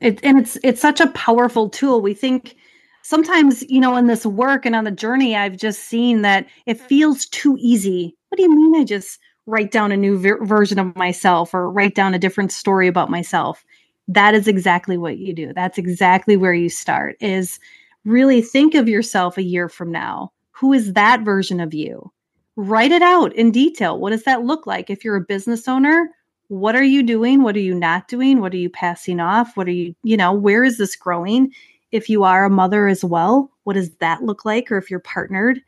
It, 0.00 0.20
and 0.22 0.38
it's 0.38 0.58
it's 0.62 0.80
such 0.80 1.00
a 1.00 1.08
powerful 1.08 1.68
tool. 1.68 2.00
We 2.00 2.14
think 2.14 2.56
sometimes, 3.02 3.62
you 3.68 3.80
know, 3.80 3.96
in 3.96 4.06
this 4.06 4.26
work 4.26 4.66
and 4.66 4.74
on 4.74 4.84
the 4.84 4.90
journey, 4.90 5.36
I've 5.36 5.56
just 5.56 5.84
seen 5.84 6.22
that 6.22 6.46
it 6.66 6.80
feels 6.80 7.26
too 7.26 7.56
easy. 7.58 8.16
What 8.28 8.36
do 8.36 8.42
you 8.42 8.54
mean 8.54 8.80
I 8.80 8.84
just 8.84 9.18
write 9.46 9.72
down 9.72 9.92
a 9.92 9.96
new 9.96 10.18
ver- 10.18 10.44
version 10.44 10.78
of 10.78 10.94
myself 10.96 11.52
or 11.54 11.70
write 11.70 11.94
down 11.94 12.14
a 12.14 12.18
different 12.18 12.52
story 12.52 12.86
about 12.86 13.10
myself? 13.10 13.64
That 14.08 14.34
is 14.34 14.48
exactly 14.48 14.96
what 14.96 15.18
you 15.18 15.32
do. 15.32 15.52
That's 15.52 15.78
exactly 15.78 16.36
where 16.36 16.54
you 16.54 16.68
start 16.68 17.16
is 17.20 17.58
really 18.04 18.42
think 18.42 18.74
of 18.74 18.88
yourself 18.88 19.36
a 19.36 19.42
year 19.42 19.68
from 19.68 19.92
now. 19.92 20.32
Who 20.52 20.72
is 20.72 20.92
that 20.94 21.22
version 21.22 21.60
of 21.60 21.74
you? 21.74 22.12
Write 22.56 22.92
it 22.92 23.02
out 23.02 23.34
in 23.34 23.50
detail. 23.50 23.98
What 23.98 24.10
does 24.10 24.24
that 24.24 24.44
look 24.44 24.66
like? 24.66 24.90
If 24.90 25.04
you're 25.04 25.16
a 25.16 25.20
business 25.20 25.68
owner, 25.68 26.10
what 26.48 26.74
are 26.74 26.84
you 26.84 27.02
doing? 27.02 27.42
What 27.42 27.56
are 27.56 27.60
you 27.60 27.74
not 27.74 28.08
doing? 28.08 28.40
What 28.40 28.52
are 28.52 28.58
you 28.58 28.68
passing 28.68 29.20
off? 29.20 29.56
What 29.56 29.68
are 29.68 29.72
you, 29.72 29.94
you 30.02 30.16
know, 30.16 30.32
where 30.32 30.64
is 30.64 30.78
this 30.78 30.96
growing? 30.96 31.52
If 31.92 32.08
you 32.08 32.24
are 32.24 32.44
a 32.44 32.50
mother 32.50 32.88
as 32.88 33.04
well, 33.04 33.50
what 33.64 33.74
does 33.74 33.90
that 33.96 34.22
look 34.22 34.44
like? 34.44 34.70
Or 34.70 34.76
if 34.76 34.90
you're 34.90 35.00
partnered, 35.00 35.60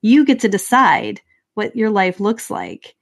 you 0.00 0.24
get 0.24 0.40
to 0.40 0.48
decide 0.48 1.20
what 1.54 1.74
your 1.74 1.90
life 1.90 2.20
looks 2.20 2.50
like. 2.50 2.94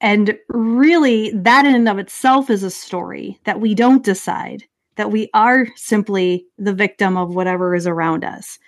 And 0.00 0.36
really, 0.48 1.30
that 1.30 1.64
in 1.64 1.74
and 1.74 1.88
of 1.88 1.98
itself 1.98 2.50
is 2.50 2.62
a 2.62 2.70
story 2.70 3.40
that 3.44 3.60
we 3.60 3.74
don't 3.74 4.04
decide, 4.04 4.64
that 4.96 5.10
we 5.10 5.30
are 5.34 5.66
simply 5.76 6.46
the 6.58 6.72
victim 6.72 7.16
of 7.16 7.34
whatever 7.34 7.74
is 7.74 7.86
around 7.86 8.24
us. 8.24 8.58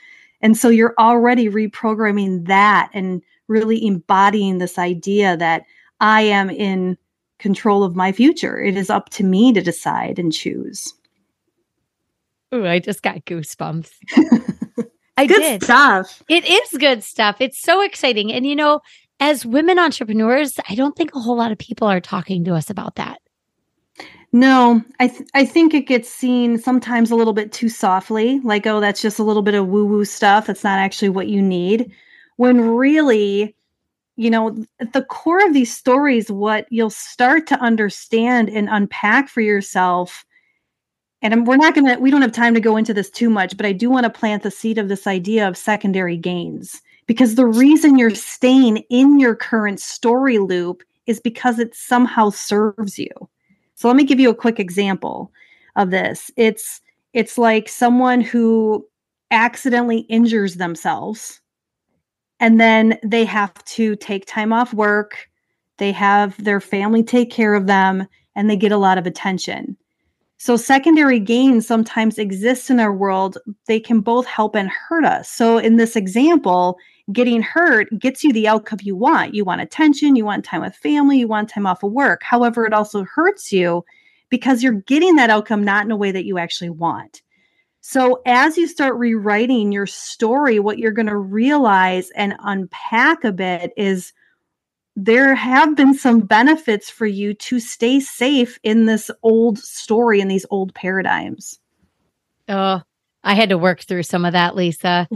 And 0.40 0.56
so 0.56 0.68
you're 0.68 0.94
already 0.98 1.48
reprogramming 1.48 2.46
that 2.46 2.90
and 2.92 3.22
really 3.48 3.84
embodying 3.86 4.58
this 4.58 4.78
idea 4.78 5.36
that 5.36 5.64
I 6.00 6.22
am 6.22 6.50
in 6.50 6.98
control 7.38 7.82
of 7.82 7.96
my 7.96 8.12
future. 8.12 8.60
It 8.60 8.76
is 8.76 8.90
up 8.90 9.10
to 9.10 9.24
me 9.24 9.52
to 9.52 9.62
decide 9.62 10.18
and 10.18 10.32
choose. 10.32 10.94
Oh, 12.52 12.64
I 12.64 12.78
just 12.78 13.02
got 13.02 13.24
goosebumps. 13.24 13.90
I 15.16 15.26
good 15.26 15.40
did. 15.40 15.62
stuff. 15.62 16.22
It 16.28 16.44
is 16.44 16.78
good 16.78 17.02
stuff. 17.04 17.40
It's 17.40 17.60
so 17.60 17.82
exciting. 17.82 18.32
And 18.32 18.46
you 18.46 18.56
know, 18.56 18.80
as 19.20 19.46
women 19.46 19.78
entrepreneurs, 19.78 20.58
I 20.68 20.74
don't 20.74 20.96
think 20.96 21.14
a 21.14 21.20
whole 21.20 21.36
lot 21.36 21.52
of 21.52 21.58
people 21.58 21.88
are 21.88 22.00
talking 22.00 22.44
to 22.44 22.54
us 22.54 22.70
about 22.70 22.96
that. 22.96 23.20
No, 24.34 24.82
I 24.98 25.08
th- 25.08 25.28
I 25.34 25.44
think 25.46 25.74
it 25.74 25.86
gets 25.86 26.08
seen 26.10 26.58
sometimes 26.58 27.12
a 27.12 27.16
little 27.16 27.32
bit 27.34 27.52
too 27.52 27.68
softly, 27.68 28.40
like 28.40 28.66
oh, 28.66 28.80
that's 28.80 29.00
just 29.00 29.20
a 29.20 29.22
little 29.22 29.42
bit 29.42 29.54
of 29.54 29.68
woo 29.68 29.86
woo 29.86 30.04
stuff. 30.04 30.46
That's 30.46 30.64
not 30.64 30.78
actually 30.80 31.10
what 31.10 31.28
you 31.28 31.40
need. 31.40 31.92
When 32.36 32.60
really, 32.60 33.54
you 34.16 34.30
know, 34.30 34.64
at 34.80 34.92
the 34.92 35.04
core 35.04 35.46
of 35.46 35.54
these 35.54 35.72
stories, 35.74 36.32
what 36.32 36.66
you'll 36.70 36.90
start 36.90 37.46
to 37.48 37.60
understand 37.60 38.50
and 38.50 38.68
unpack 38.70 39.28
for 39.28 39.40
yourself 39.40 40.24
and 41.22 41.46
we're 41.46 41.56
not 41.56 41.74
going 41.74 41.86
to 41.86 41.96
we 42.00 42.10
don't 42.10 42.22
have 42.22 42.32
time 42.32 42.54
to 42.54 42.60
go 42.60 42.76
into 42.76 42.94
this 42.94 43.10
too 43.10 43.30
much 43.30 43.56
but 43.56 43.66
i 43.66 43.72
do 43.72 43.90
want 43.90 44.04
to 44.04 44.10
plant 44.10 44.42
the 44.42 44.50
seed 44.50 44.78
of 44.78 44.88
this 44.88 45.06
idea 45.06 45.48
of 45.48 45.56
secondary 45.56 46.16
gains 46.16 46.82
because 47.06 47.34
the 47.36 47.46
reason 47.46 47.98
you're 47.98 48.10
staying 48.14 48.78
in 48.90 49.18
your 49.18 49.34
current 49.34 49.80
story 49.80 50.38
loop 50.38 50.82
is 51.06 51.20
because 51.20 51.58
it 51.58 51.74
somehow 51.74 52.30
serves 52.30 52.98
you 52.98 53.10
so 53.84 53.88
let 53.88 53.98
me 53.98 54.04
give 54.04 54.18
you 54.18 54.30
a 54.30 54.34
quick 54.34 54.58
example 54.58 55.30
of 55.76 55.90
this 55.90 56.30
it's 56.38 56.80
it's 57.12 57.36
like 57.36 57.68
someone 57.68 58.22
who 58.22 58.82
accidentally 59.30 59.98
injures 60.08 60.54
themselves 60.54 61.42
and 62.40 62.58
then 62.58 62.98
they 63.04 63.26
have 63.26 63.52
to 63.64 63.94
take 63.96 64.24
time 64.24 64.54
off 64.54 64.72
work 64.72 65.28
they 65.76 65.92
have 65.92 66.42
their 66.42 66.62
family 66.62 67.02
take 67.02 67.30
care 67.30 67.52
of 67.52 67.66
them 67.66 68.08
and 68.34 68.48
they 68.48 68.56
get 68.56 68.72
a 68.72 68.78
lot 68.78 68.96
of 68.96 69.06
attention 69.06 69.76
so 70.38 70.56
secondary 70.56 71.20
gains 71.20 71.66
sometimes 71.66 72.18
exist 72.18 72.68
in 72.68 72.78
our 72.78 72.92
world. 72.92 73.38
They 73.66 73.80
can 73.80 74.00
both 74.00 74.26
help 74.26 74.54
and 74.54 74.68
hurt 74.68 75.04
us. 75.06 75.30
So 75.30 75.56
in 75.56 75.76
this 75.76 75.96
example, 75.96 76.76
getting 77.12 77.42
hurt 77.42 77.88
gets 77.98 78.24
you 78.24 78.32
the 78.32 78.48
outcome 78.48 78.78
you 78.82 78.96
want. 78.96 79.34
You 79.34 79.44
want 79.44 79.60
attention, 79.60 80.16
you 80.16 80.24
want 80.24 80.44
time 80.44 80.62
with 80.62 80.74
family, 80.74 81.18
you 81.18 81.28
want 81.28 81.50
time 81.50 81.66
off 81.66 81.82
of 81.82 81.92
work. 81.92 82.22
However, 82.22 82.64
it 82.64 82.72
also 82.72 83.04
hurts 83.04 83.52
you 83.52 83.84
because 84.30 84.62
you're 84.62 84.72
getting 84.72 85.16
that 85.16 85.30
outcome 85.30 85.62
not 85.64 85.84
in 85.84 85.90
a 85.90 85.96
way 85.96 86.10
that 86.10 86.24
you 86.24 86.38
actually 86.38 86.70
want. 86.70 87.22
So 87.82 88.22
as 88.24 88.56
you 88.56 88.66
start 88.66 88.96
rewriting 88.96 89.70
your 89.70 89.86
story, 89.86 90.58
what 90.58 90.78
you're 90.78 90.90
going 90.90 91.06
to 91.06 91.16
realize 91.16 92.10
and 92.16 92.34
unpack 92.40 93.24
a 93.24 93.32
bit 93.32 93.72
is 93.76 94.14
there 94.96 95.34
have 95.34 95.76
been 95.76 95.92
some 95.92 96.20
benefits 96.20 96.88
for 96.88 97.04
you 97.04 97.34
to 97.34 97.60
stay 97.60 98.00
safe 98.00 98.58
in 98.62 98.86
this 98.86 99.10
old 99.22 99.58
story 99.58 100.20
in 100.20 100.28
these 100.28 100.46
old 100.50 100.74
paradigms. 100.74 101.58
Oh, 102.48 102.80
I 103.22 103.34
had 103.34 103.50
to 103.50 103.58
work 103.58 103.80
through 103.80 104.04
some 104.04 104.24
of 104.24 104.32
that, 104.32 104.56
Lisa. 104.56 105.06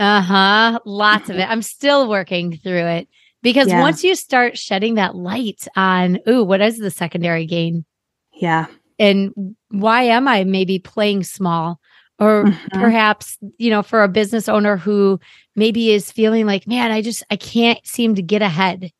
Uh 0.00 0.20
huh. 0.20 0.80
Lots 0.84 1.30
of 1.30 1.36
it. 1.36 1.48
I'm 1.48 1.62
still 1.62 2.08
working 2.08 2.56
through 2.56 2.86
it 2.86 3.08
because 3.42 3.68
yeah. 3.68 3.80
once 3.80 4.02
you 4.02 4.16
start 4.16 4.58
shedding 4.58 4.94
that 4.94 5.14
light 5.14 5.68
on, 5.76 6.18
ooh, 6.28 6.42
what 6.42 6.60
is 6.60 6.78
the 6.78 6.90
secondary 6.90 7.46
gain? 7.46 7.84
Yeah. 8.32 8.66
And 8.98 9.54
why 9.68 10.02
am 10.02 10.26
I 10.26 10.44
maybe 10.44 10.78
playing 10.78 11.24
small? 11.24 11.80
Or 12.18 12.44
mm-hmm. 12.44 12.80
perhaps, 12.80 13.38
you 13.58 13.70
know, 13.70 13.82
for 13.82 14.02
a 14.02 14.08
business 14.08 14.48
owner 14.48 14.76
who 14.76 15.20
maybe 15.54 15.92
is 15.92 16.10
feeling 16.10 16.46
like, 16.46 16.66
man, 16.66 16.90
I 16.90 17.00
just, 17.00 17.22
I 17.30 17.36
can't 17.36 17.78
seem 17.86 18.16
to 18.16 18.22
get 18.22 18.42
ahead 18.42 18.90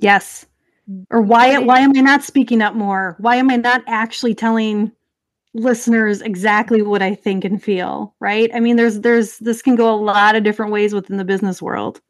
Yes. 0.00 0.46
Or 1.10 1.20
why 1.20 1.58
why 1.58 1.80
am 1.80 1.96
I 1.96 2.00
not 2.00 2.24
speaking 2.24 2.62
up 2.62 2.74
more? 2.74 3.14
Why 3.18 3.36
am 3.36 3.50
I 3.50 3.56
not 3.56 3.82
actually 3.86 4.34
telling 4.34 4.90
listeners 5.54 6.22
exactly 6.22 6.82
what 6.82 7.02
I 7.02 7.14
think 7.14 7.44
and 7.44 7.62
feel, 7.62 8.14
right? 8.20 8.50
I 8.54 8.60
mean 8.60 8.76
there's 8.76 9.00
there's 9.00 9.38
this 9.38 9.62
can 9.62 9.76
go 9.76 9.92
a 9.92 9.96
lot 9.96 10.36
of 10.36 10.44
different 10.44 10.72
ways 10.72 10.94
within 10.94 11.16
the 11.16 11.24
business 11.24 11.60
world. 11.60 12.00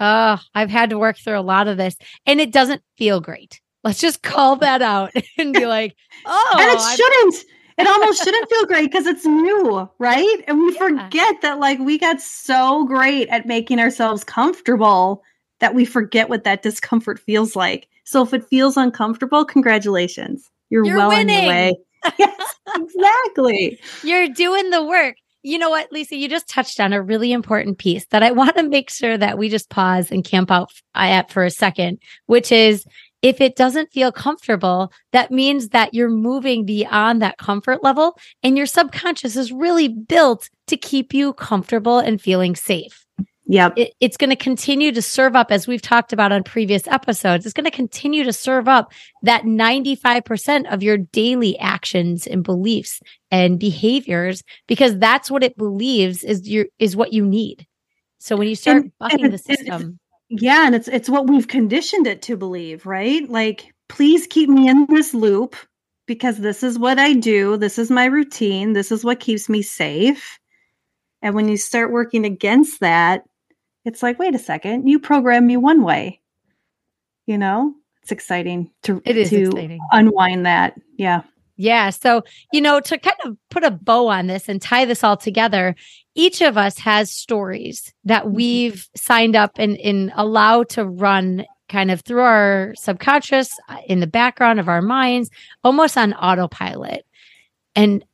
Oh, 0.00 0.38
I've 0.54 0.70
had 0.70 0.90
to 0.90 0.98
work 0.98 1.18
through 1.18 1.38
a 1.38 1.40
lot 1.40 1.68
of 1.68 1.76
this 1.76 1.96
and 2.26 2.40
it 2.40 2.52
doesn't 2.52 2.82
feel 2.96 3.20
great. 3.20 3.60
Let's 3.84 4.00
just 4.00 4.22
call 4.22 4.56
that 4.56 4.82
out 4.82 5.12
and 5.38 5.52
be 5.52 5.66
like, 5.66 5.94
"Oh, 6.26 6.56
and 6.58 6.70
it 6.70 6.78
oh, 6.80 6.96
shouldn't." 6.96 7.44
it 7.78 7.86
almost 7.86 8.22
shouldn't 8.22 8.50
feel 8.50 8.66
great 8.66 8.90
because 8.90 9.06
it's 9.06 9.24
new, 9.24 9.88
right? 9.98 10.44
And 10.48 10.58
we 10.58 10.72
yeah. 10.72 10.78
forget 10.78 11.36
that 11.42 11.60
like 11.60 11.78
we 11.78 11.96
got 11.96 12.20
so 12.20 12.84
great 12.84 13.28
at 13.28 13.46
making 13.46 13.78
ourselves 13.78 14.24
comfortable 14.24 15.22
that 15.60 15.74
we 15.74 15.84
forget 15.84 16.28
what 16.28 16.44
that 16.44 16.62
discomfort 16.62 17.20
feels 17.20 17.54
like. 17.54 17.88
So 18.04 18.22
if 18.22 18.34
it 18.34 18.44
feels 18.44 18.76
uncomfortable, 18.76 19.44
congratulations. 19.44 20.50
You're, 20.70 20.84
You're 20.84 20.96
well 20.96 21.08
winning. 21.10 21.36
on 21.36 21.42
your 21.42 21.52
way. 21.52 21.76
exactly. 22.74 23.78
You're 24.02 24.28
doing 24.28 24.70
the 24.70 24.84
work. 24.84 25.16
You 25.42 25.58
know 25.58 25.70
what, 25.70 25.92
Lisa, 25.92 26.16
you 26.16 26.28
just 26.28 26.48
touched 26.48 26.80
on 26.80 26.92
a 26.92 27.00
really 27.00 27.32
important 27.32 27.78
piece 27.78 28.04
that 28.06 28.22
I 28.22 28.32
want 28.32 28.56
to 28.56 28.62
make 28.64 28.90
sure 28.90 29.16
that 29.16 29.38
we 29.38 29.48
just 29.48 29.70
pause 29.70 30.10
and 30.10 30.24
camp 30.24 30.50
out 30.50 30.70
at 30.94 31.30
for 31.30 31.44
a 31.44 31.50
second, 31.50 31.98
which 32.26 32.50
is 32.50 32.84
if 33.22 33.40
it 33.40 33.56
doesn't 33.56 33.92
feel 33.92 34.12
comfortable, 34.12 34.92
that 35.12 35.30
means 35.30 35.70
that 35.70 35.92
you're 35.94 36.10
moving 36.10 36.64
beyond 36.64 37.20
that 37.20 37.38
comfort 37.38 37.82
level 37.82 38.16
and 38.42 38.56
your 38.56 38.66
subconscious 38.66 39.36
is 39.36 39.50
really 39.50 39.88
built 39.88 40.48
to 40.68 40.76
keep 40.76 41.12
you 41.12 41.32
comfortable 41.32 41.98
and 41.98 42.20
feeling 42.20 42.54
safe. 42.54 43.07
Yep. 43.50 43.78
It, 43.78 43.94
it's 43.98 44.18
going 44.18 44.30
to 44.30 44.36
continue 44.36 44.92
to 44.92 45.00
serve 45.00 45.34
up, 45.34 45.50
as 45.50 45.66
we've 45.66 45.80
talked 45.80 46.12
about 46.12 46.32
on 46.32 46.42
previous 46.42 46.86
episodes, 46.86 47.46
it's 47.46 47.54
going 47.54 47.64
to 47.64 47.70
continue 47.70 48.22
to 48.24 48.32
serve 48.32 48.68
up 48.68 48.92
that 49.22 49.44
95% 49.44 50.70
of 50.70 50.82
your 50.82 50.98
daily 50.98 51.58
actions 51.58 52.26
and 52.26 52.44
beliefs 52.44 53.00
and 53.30 53.58
behaviors 53.58 54.42
because 54.66 54.98
that's 54.98 55.30
what 55.30 55.42
it 55.42 55.56
believes 55.56 56.22
is 56.24 56.46
your 56.46 56.66
is 56.78 56.94
what 56.94 57.14
you 57.14 57.24
need. 57.24 57.66
So 58.18 58.36
when 58.36 58.48
you 58.48 58.54
start 58.54 58.82
and, 58.82 58.92
bucking 58.98 59.24
and 59.24 59.32
the 59.32 59.38
system. 59.38 59.98
Yeah, 60.28 60.66
and 60.66 60.74
it's 60.74 60.88
it's 60.88 61.08
what 61.08 61.26
we've 61.26 61.48
conditioned 61.48 62.06
it 62.06 62.20
to 62.22 62.36
believe, 62.36 62.84
right? 62.84 63.26
Like, 63.30 63.72
please 63.88 64.26
keep 64.26 64.50
me 64.50 64.68
in 64.68 64.86
this 64.90 65.14
loop 65.14 65.56
because 66.06 66.36
this 66.36 66.62
is 66.62 66.78
what 66.78 66.98
I 66.98 67.14
do, 67.14 67.56
this 67.56 67.78
is 67.78 67.90
my 67.90 68.04
routine, 68.04 68.74
this 68.74 68.92
is 68.92 69.04
what 69.04 69.20
keeps 69.20 69.48
me 69.48 69.62
safe. 69.62 70.38
And 71.22 71.34
when 71.34 71.48
you 71.48 71.56
start 71.56 71.90
working 71.90 72.26
against 72.26 72.80
that, 72.80 73.22
it's 73.88 74.02
like, 74.02 74.18
wait 74.18 74.34
a 74.34 74.38
second, 74.38 74.86
you 74.86 74.98
program 74.98 75.46
me 75.46 75.56
one 75.56 75.82
way. 75.82 76.20
You 77.26 77.38
know, 77.38 77.74
it's 78.02 78.12
exciting 78.12 78.70
to 78.82 79.02
it 79.04 79.16
is 79.16 79.30
to 79.30 79.46
exciting. 79.46 79.80
unwind 79.90 80.46
that. 80.46 80.78
Yeah. 80.96 81.22
Yeah. 81.56 81.90
So, 81.90 82.22
you 82.52 82.60
know, 82.60 82.78
to 82.80 82.98
kind 82.98 83.16
of 83.24 83.36
put 83.50 83.64
a 83.64 83.70
bow 83.70 84.06
on 84.06 84.28
this 84.28 84.48
and 84.48 84.62
tie 84.62 84.84
this 84.84 85.02
all 85.02 85.16
together, 85.16 85.74
each 86.14 86.40
of 86.40 86.56
us 86.56 86.78
has 86.78 87.10
stories 87.10 87.92
that 88.04 88.24
mm-hmm. 88.24 88.34
we've 88.34 88.88
signed 88.94 89.34
up 89.34 89.52
and, 89.56 89.76
and 89.78 90.12
allow 90.14 90.62
to 90.64 90.84
run 90.84 91.44
kind 91.68 91.90
of 91.90 92.02
through 92.02 92.20
our 92.20 92.74
subconscious 92.76 93.50
uh, 93.68 93.78
in 93.86 94.00
the 94.00 94.06
background 94.06 94.60
of 94.60 94.68
our 94.68 94.82
minds, 94.82 95.30
almost 95.64 95.98
on 95.98 96.14
autopilot. 96.14 97.04
And 97.74 98.04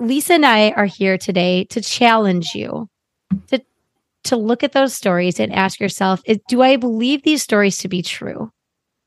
Lisa 0.00 0.34
and 0.34 0.46
I 0.46 0.70
are 0.70 0.86
here 0.86 1.18
today 1.18 1.64
to 1.64 1.80
challenge 1.80 2.54
you 2.54 2.88
to 3.48 3.62
to 4.24 4.36
look 4.36 4.62
at 4.62 4.72
those 4.72 4.94
stories 4.94 5.38
and 5.38 5.52
ask 5.52 5.80
yourself, 5.80 6.22
do 6.48 6.62
I 6.62 6.76
believe 6.76 7.22
these 7.22 7.42
stories 7.42 7.78
to 7.78 7.88
be 7.88 8.02
true? 8.02 8.50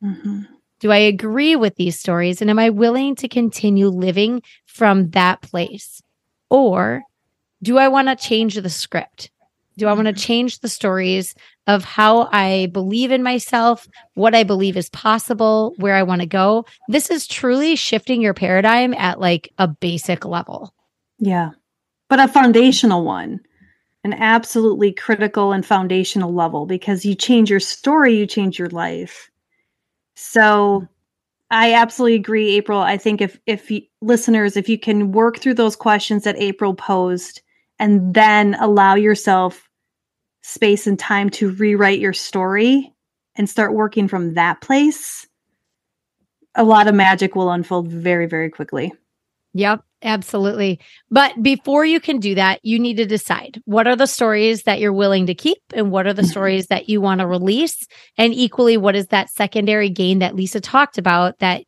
Mm-hmm. 0.03 0.41
Do 0.79 0.91
I 0.91 0.97
agree 0.97 1.55
with 1.55 1.75
these 1.75 1.99
stories? 1.99 2.41
And 2.41 2.49
am 2.49 2.59
I 2.59 2.69
willing 2.69 3.15
to 3.15 3.27
continue 3.27 3.87
living 3.87 4.43
from 4.65 5.09
that 5.11 5.41
place? 5.41 6.01
Or 6.49 7.01
do 7.63 7.77
I 7.77 7.87
want 7.87 8.07
to 8.07 8.15
change 8.15 8.55
the 8.55 8.69
script? 8.69 9.31
Do 9.77 9.87
I 9.87 9.93
want 9.93 10.07
to 10.07 10.13
change 10.13 10.59
the 10.59 10.69
stories 10.69 11.35
of 11.67 11.83
how 11.83 12.29
I 12.31 12.69
believe 12.71 13.11
in 13.11 13.21
myself, 13.21 13.87
what 14.15 14.33
I 14.33 14.43
believe 14.43 14.77
is 14.77 14.89
possible, 14.89 15.73
where 15.77 15.95
I 15.95 16.03
want 16.03 16.21
to 16.21 16.27
go? 16.27 16.65
This 16.87 17.11
is 17.11 17.27
truly 17.27 17.75
shifting 17.75 18.21
your 18.21 18.33
paradigm 18.33 18.93
at 18.95 19.19
like 19.19 19.51
a 19.57 19.67
basic 19.67 20.25
level. 20.25 20.73
Yeah. 21.19 21.51
But 22.09 22.19
a 22.19 22.27
foundational 22.27 23.03
one, 23.03 23.39
an 24.07 24.13
absolutely 24.13 24.93
critical 24.93 25.51
and 25.51 25.65
foundational 25.65 26.33
level 26.33 26.65
because 26.65 27.05
you 27.05 27.13
change 27.13 27.49
your 27.49 27.59
story, 27.59 28.15
you 28.15 28.25
change 28.25 28.57
your 28.57 28.69
life. 28.69 29.29
So 30.15 30.87
I 31.51 31.73
absolutely 31.73 32.15
agree, 32.15 32.55
April. 32.55 32.79
I 32.79 32.97
think 32.97 33.21
if 33.21 33.37
if 33.45 33.69
you, 33.69 33.81
listeners, 34.01 34.55
if 34.55 34.69
you 34.69 34.79
can 34.79 35.11
work 35.11 35.39
through 35.39 35.55
those 35.55 35.75
questions 35.75 36.23
that 36.23 36.37
April 36.37 36.73
posed 36.73 37.41
and 37.79 38.13
then 38.13 38.55
allow 38.61 38.95
yourself 38.95 39.69
space 40.41 40.87
and 40.87 40.97
time 40.97 41.29
to 41.31 41.51
rewrite 41.51 41.99
your 41.99 42.13
story 42.13 42.93
and 43.35 43.49
start 43.49 43.73
working 43.73 44.07
from 44.07 44.35
that 44.35 44.61
place, 44.61 45.27
a 46.55 46.63
lot 46.63 46.87
of 46.87 46.95
magic 46.95 47.35
will 47.35 47.51
unfold 47.51 47.89
very, 47.89 48.25
very 48.25 48.49
quickly. 48.49 48.93
Yep, 49.53 49.83
absolutely. 50.03 50.79
But 51.09 51.41
before 51.41 51.85
you 51.85 51.99
can 51.99 52.19
do 52.19 52.35
that, 52.35 52.59
you 52.63 52.79
need 52.79 52.97
to 52.97 53.05
decide 53.05 53.61
what 53.65 53.87
are 53.87 53.95
the 53.95 54.07
stories 54.07 54.63
that 54.63 54.79
you're 54.79 54.93
willing 54.93 55.25
to 55.27 55.35
keep 55.35 55.59
and 55.73 55.91
what 55.91 56.07
are 56.07 56.13
the 56.13 56.21
mm-hmm. 56.21 56.31
stories 56.31 56.67
that 56.67 56.89
you 56.89 57.01
want 57.01 57.21
to 57.21 57.27
release. 57.27 57.85
And 58.17 58.33
equally, 58.33 58.77
what 58.77 58.95
is 58.95 59.07
that 59.07 59.29
secondary 59.29 59.89
gain 59.89 60.19
that 60.19 60.35
Lisa 60.35 60.61
talked 60.61 60.97
about 60.97 61.39
that 61.39 61.63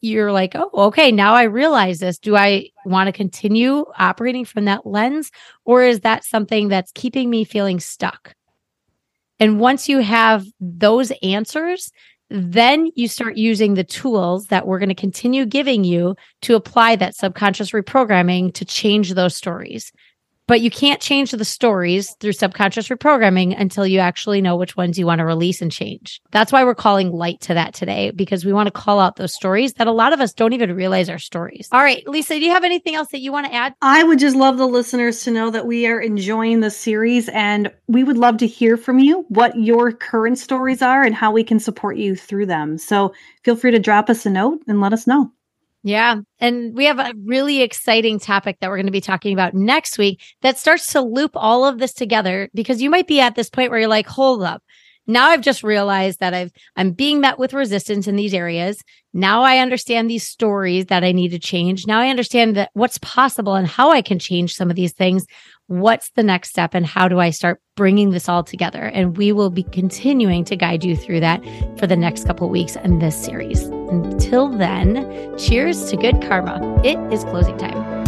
you're 0.00 0.32
like, 0.32 0.54
oh, 0.54 0.70
okay, 0.74 1.10
now 1.10 1.34
I 1.34 1.44
realize 1.44 1.98
this. 1.98 2.18
Do 2.18 2.36
I 2.36 2.68
want 2.84 3.08
to 3.08 3.12
continue 3.12 3.84
operating 3.98 4.44
from 4.44 4.66
that 4.66 4.86
lens? 4.86 5.30
Or 5.64 5.82
is 5.82 6.00
that 6.00 6.24
something 6.24 6.68
that's 6.68 6.92
keeping 6.92 7.30
me 7.30 7.44
feeling 7.44 7.80
stuck? 7.80 8.34
And 9.38 9.60
once 9.60 9.88
you 9.88 9.98
have 9.98 10.46
those 10.60 11.12
answers, 11.22 11.90
then 12.30 12.90
you 12.94 13.08
start 13.08 13.36
using 13.36 13.74
the 13.74 13.84
tools 13.84 14.46
that 14.46 14.66
we're 14.66 14.78
going 14.78 14.88
to 14.88 14.94
continue 14.94 15.46
giving 15.46 15.84
you 15.84 16.16
to 16.42 16.54
apply 16.54 16.96
that 16.96 17.14
subconscious 17.14 17.70
reprogramming 17.70 18.52
to 18.54 18.64
change 18.64 19.14
those 19.14 19.36
stories. 19.36 19.92
But 20.48 20.60
you 20.60 20.70
can't 20.70 21.00
change 21.00 21.32
the 21.32 21.44
stories 21.44 22.14
through 22.20 22.32
subconscious 22.32 22.88
reprogramming 22.88 23.58
until 23.60 23.86
you 23.86 23.98
actually 23.98 24.40
know 24.40 24.56
which 24.56 24.76
ones 24.76 24.98
you 24.98 25.04
want 25.04 25.18
to 25.18 25.24
release 25.24 25.60
and 25.60 25.72
change. 25.72 26.20
That's 26.30 26.52
why 26.52 26.64
we're 26.64 26.76
calling 26.76 27.10
light 27.10 27.40
to 27.42 27.54
that 27.54 27.74
today, 27.74 28.12
because 28.12 28.44
we 28.44 28.52
want 28.52 28.68
to 28.68 28.70
call 28.70 29.00
out 29.00 29.16
those 29.16 29.34
stories 29.34 29.74
that 29.74 29.88
a 29.88 29.92
lot 29.92 30.12
of 30.12 30.20
us 30.20 30.32
don't 30.32 30.52
even 30.52 30.74
realize 30.74 31.10
are 31.10 31.18
stories. 31.18 31.68
All 31.72 31.82
right, 31.82 32.06
Lisa, 32.06 32.34
do 32.34 32.44
you 32.44 32.52
have 32.52 32.64
anything 32.64 32.94
else 32.94 33.08
that 33.08 33.20
you 33.20 33.32
want 33.32 33.46
to 33.46 33.54
add? 33.54 33.74
I 33.82 34.04
would 34.04 34.20
just 34.20 34.36
love 34.36 34.56
the 34.56 34.68
listeners 34.68 35.24
to 35.24 35.32
know 35.32 35.50
that 35.50 35.66
we 35.66 35.86
are 35.86 36.00
enjoying 36.00 36.60
the 36.60 36.70
series 36.70 37.28
and 37.30 37.72
we 37.88 38.04
would 38.04 38.18
love 38.18 38.36
to 38.38 38.46
hear 38.46 38.76
from 38.76 39.00
you 39.00 39.24
what 39.28 39.56
your 39.56 39.90
current 39.90 40.38
stories 40.38 40.80
are 40.80 41.02
and 41.02 41.14
how 41.14 41.32
we 41.32 41.42
can 41.42 41.58
support 41.58 41.96
you 41.96 42.14
through 42.14 42.46
them. 42.46 42.78
So 42.78 43.12
feel 43.42 43.56
free 43.56 43.72
to 43.72 43.78
drop 43.80 44.08
us 44.08 44.26
a 44.26 44.30
note 44.30 44.60
and 44.68 44.80
let 44.80 44.92
us 44.92 45.06
know. 45.06 45.32
Yeah. 45.86 46.16
And 46.40 46.74
we 46.76 46.86
have 46.86 46.98
a 46.98 47.14
really 47.24 47.62
exciting 47.62 48.18
topic 48.18 48.56
that 48.58 48.68
we're 48.68 48.76
going 48.76 48.86
to 48.86 48.92
be 48.92 49.00
talking 49.00 49.32
about 49.32 49.54
next 49.54 49.98
week 49.98 50.20
that 50.42 50.58
starts 50.58 50.92
to 50.94 51.00
loop 51.00 51.30
all 51.36 51.64
of 51.64 51.78
this 51.78 51.94
together 51.94 52.50
because 52.54 52.82
you 52.82 52.90
might 52.90 53.06
be 53.06 53.20
at 53.20 53.36
this 53.36 53.48
point 53.48 53.70
where 53.70 53.78
you're 53.78 53.88
like, 53.88 54.08
hold 54.08 54.42
up. 54.42 54.64
Now 55.06 55.28
I've 55.28 55.42
just 55.42 55.62
realized 55.62 56.18
that 56.18 56.34
I've 56.34 56.50
I'm 56.74 56.90
being 56.90 57.20
met 57.20 57.38
with 57.38 57.54
resistance 57.54 58.08
in 58.08 58.16
these 58.16 58.34
areas. 58.34 58.82
Now 59.12 59.42
I 59.42 59.58
understand 59.58 60.10
these 60.10 60.26
stories 60.26 60.86
that 60.86 61.04
I 61.04 61.12
need 61.12 61.28
to 61.28 61.38
change. 61.38 61.86
Now 61.86 62.00
I 62.00 62.08
understand 62.08 62.56
that 62.56 62.70
what's 62.72 62.98
possible 62.98 63.54
and 63.54 63.68
how 63.68 63.92
I 63.92 64.02
can 64.02 64.18
change 64.18 64.56
some 64.56 64.70
of 64.70 64.74
these 64.74 64.92
things. 64.92 65.24
What's 65.68 66.10
the 66.10 66.22
next 66.22 66.50
step 66.50 66.74
and 66.74 66.86
how 66.86 67.08
do 67.08 67.18
I 67.18 67.30
start 67.30 67.60
bringing 67.74 68.10
this 68.10 68.28
all 68.28 68.44
together? 68.44 68.82
And 68.82 69.16
we 69.16 69.32
will 69.32 69.50
be 69.50 69.64
continuing 69.64 70.44
to 70.44 70.54
guide 70.54 70.84
you 70.84 70.96
through 70.96 71.18
that 71.20 71.42
for 71.76 71.88
the 71.88 71.96
next 71.96 72.24
couple 72.24 72.48
weeks 72.48 72.76
in 72.76 73.00
this 73.00 73.20
series. 73.20 73.64
Until 73.64 74.48
then, 74.48 75.36
cheers 75.36 75.90
to 75.90 75.96
good 75.96 76.22
karma. 76.22 76.80
It 76.84 76.98
is 77.12 77.24
closing 77.24 77.58
time. 77.58 78.04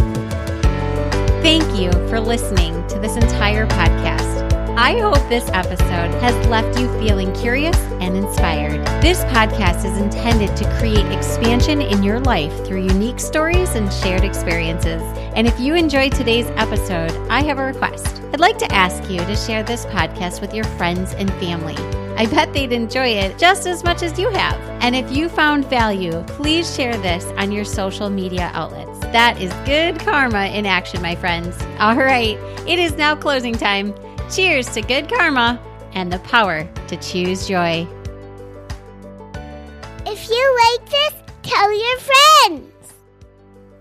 Thank 1.41 1.77
you 1.77 1.91
for 2.07 2.21
listening 2.21 2.87
to 2.87 2.99
this 2.99 3.17
entire 3.17 3.67
podcast. 3.67 4.48
I 4.81 4.97
hope 4.97 5.19
this 5.27 5.49
episode 5.49 6.09
has 6.21 6.47
left 6.47 6.79
you 6.79 6.87
feeling 6.99 7.33
curious 7.33 7.75
and 7.99 8.15
inspired. 8.15 8.79
This 9.01 9.25
podcast 9.25 9.83
is 9.83 9.97
intended 9.97 10.55
to 10.55 10.77
create 10.79 11.05
expansion 11.11 11.81
in 11.81 12.01
your 12.01 12.21
life 12.21 12.65
through 12.65 12.83
unique 12.83 13.19
stories 13.19 13.75
and 13.75 13.91
shared 13.91 14.23
experiences. 14.23 15.01
And 15.35 15.45
if 15.45 15.59
you 15.59 15.75
enjoyed 15.75 16.13
today's 16.13 16.47
episode, 16.55 17.11
I 17.29 17.43
have 17.43 17.59
a 17.59 17.65
request. 17.65 18.21
I'd 18.31 18.39
like 18.39 18.57
to 18.59 18.71
ask 18.71 19.11
you 19.11 19.19
to 19.19 19.35
share 19.35 19.63
this 19.63 19.85
podcast 19.87 20.39
with 20.39 20.53
your 20.53 20.63
friends 20.63 21.13
and 21.15 21.29
family. 21.33 21.75
I 22.15 22.25
bet 22.27 22.53
they'd 22.53 22.71
enjoy 22.71 23.07
it 23.07 23.37
just 23.37 23.67
as 23.67 23.83
much 23.83 24.01
as 24.01 24.17
you 24.17 24.29
have. 24.29 24.57
And 24.81 24.95
if 24.95 25.11
you 25.11 25.27
found 25.27 25.65
value, 25.65 26.23
please 26.25 26.73
share 26.73 26.95
this 26.99 27.25
on 27.37 27.51
your 27.51 27.65
social 27.65 28.09
media 28.09 28.49
outlets. 28.53 28.97
That 29.11 29.41
is 29.41 29.51
good 29.65 29.99
karma 29.99 30.45
in 30.45 30.65
action, 30.65 31.01
my 31.01 31.15
friends. 31.15 31.61
All 31.79 31.97
right, 31.97 32.37
it 32.65 32.79
is 32.79 32.95
now 32.95 33.13
closing 33.13 33.55
time. 33.55 33.93
Cheers 34.31 34.69
to 34.75 34.81
good 34.83 35.09
karma 35.09 35.59
and 35.93 36.13
the 36.13 36.19
power 36.19 36.63
to 36.87 36.97
choose 36.97 37.47
joy. 37.47 37.87
If 40.05 40.29
you 40.29 40.59
like 40.69 40.89
this, 40.89 41.13
tell 41.41 41.71
your 41.73 41.97
friends. 41.99 42.93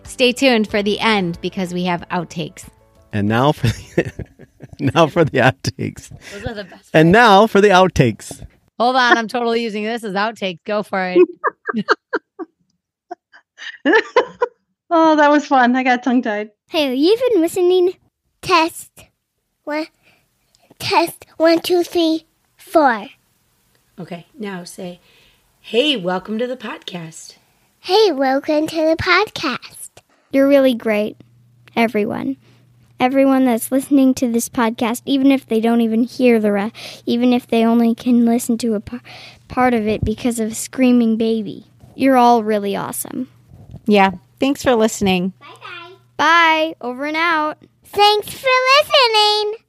Stay 0.05 0.33
tuned 0.33 0.67
for 0.67 0.83
the 0.83 0.99
end 1.01 1.39
because 1.43 1.75
we 1.75 1.85
have 1.85 2.01
outtakes. 2.11 2.67
And 3.13 3.29
now 3.29 3.53
for 3.53 3.67
the, 3.67 4.25
now 4.81 5.07
for 5.07 5.23
the 5.23 5.39
outtakes. 5.39 6.09
Those 6.33 6.47
are 6.47 6.55
the 6.55 6.65
best. 6.65 6.91
And 6.95 7.13
now 7.13 7.47
for 7.47 7.61
the 7.61 7.69
outtakes. 7.69 8.43
Hold 8.79 8.97
on, 8.97 9.19
I'm 9.19 9.29
totally 9.29 9.63
using 9.63 9.85
this 9.85 10.03
as 10.03 10.15
outtakes. 10.15 10.61
Go 10.65 10.83
for 10.83 11.15
it. 11.15 11.19
oh, 14.91 15.17
that 15.17 15.31
was 15.31 15.45
fun. 15.45 15.77
I 15.77 15.83
got 15.83 16.03
tongue 16.03 16.23
tied. 16.23 16.53
Hey, 16.71 16.95
you've 16.95 17.21
been 17.33 17.43
listening. 17.43 17.99
Test 18.41 18.93
one. 19.65 19.87
Test 20.79 21.27
one, 21.37 21.61
two, 21.61 21.83
three, 21.83 22.25
four. 22.57 23.07
Okay, 23.99 24.27
now 24.39 24.65
say, 24.65 25.01
hey, 25.61 25.97
welcome 25.97 26.39
to 26.39 26.47
the 26.47 26.57
podcast. 26.57 27.35
Hey, 27.81 28.13
welcome 28.13 28.67
to 28.69 28.77
the 28.77 28.97
podcast. 28.97 29.89
You're 30.31 30.49
really 30.49 30.75
great, 30.75 31.17
everyone. 31.75 32.37
Everyone 33.01 33.45
that's 33.45 33.71
listening 33.73 34.15
to 34.15 34.31
this 34.31 34.49
podcast, 34.49 35.03
even 35.05 35.31
if 35.33 35.47
they 35.47 35.61
don't 35.61 35.81
even 35.81 36.05
hear 36.05 36.41
the 36.41 36.53
rest, 36.53 37.03
even 37.07 37.33
if 37.33 37.47
they 37.47 37.65
only 37.65 37.95
can 37.95 38.25
listen 38.25 38.57
to 38.59 38.75
a 38.75 38.81
par- 38.81 39.03
part 39.49 39.75
of 39.75 39.87
it 39.87 40.05
because 40.05 40.39
of 40.41 40.57
Screaming 40.57 41.17
Baby. 41.17 41.67
You're 41.95 42.17
all 42.17 42.43
really 42.45 42.77
awesome. 42.77 43.29
Yeah, 43.87 44.13
thanks 44.39 44.63
for 44.63 44.75
listening. 44.75 45.33
Bye 45.41 45.47
bye. 45.61 45.93
Bye. 46.17 46.75
Over 46.81 47.07
and 47.07 47.17
out. 47.17 47.59
Thanks 47.85 48.31
for 48.31 48.49
listening. 48.81 49.65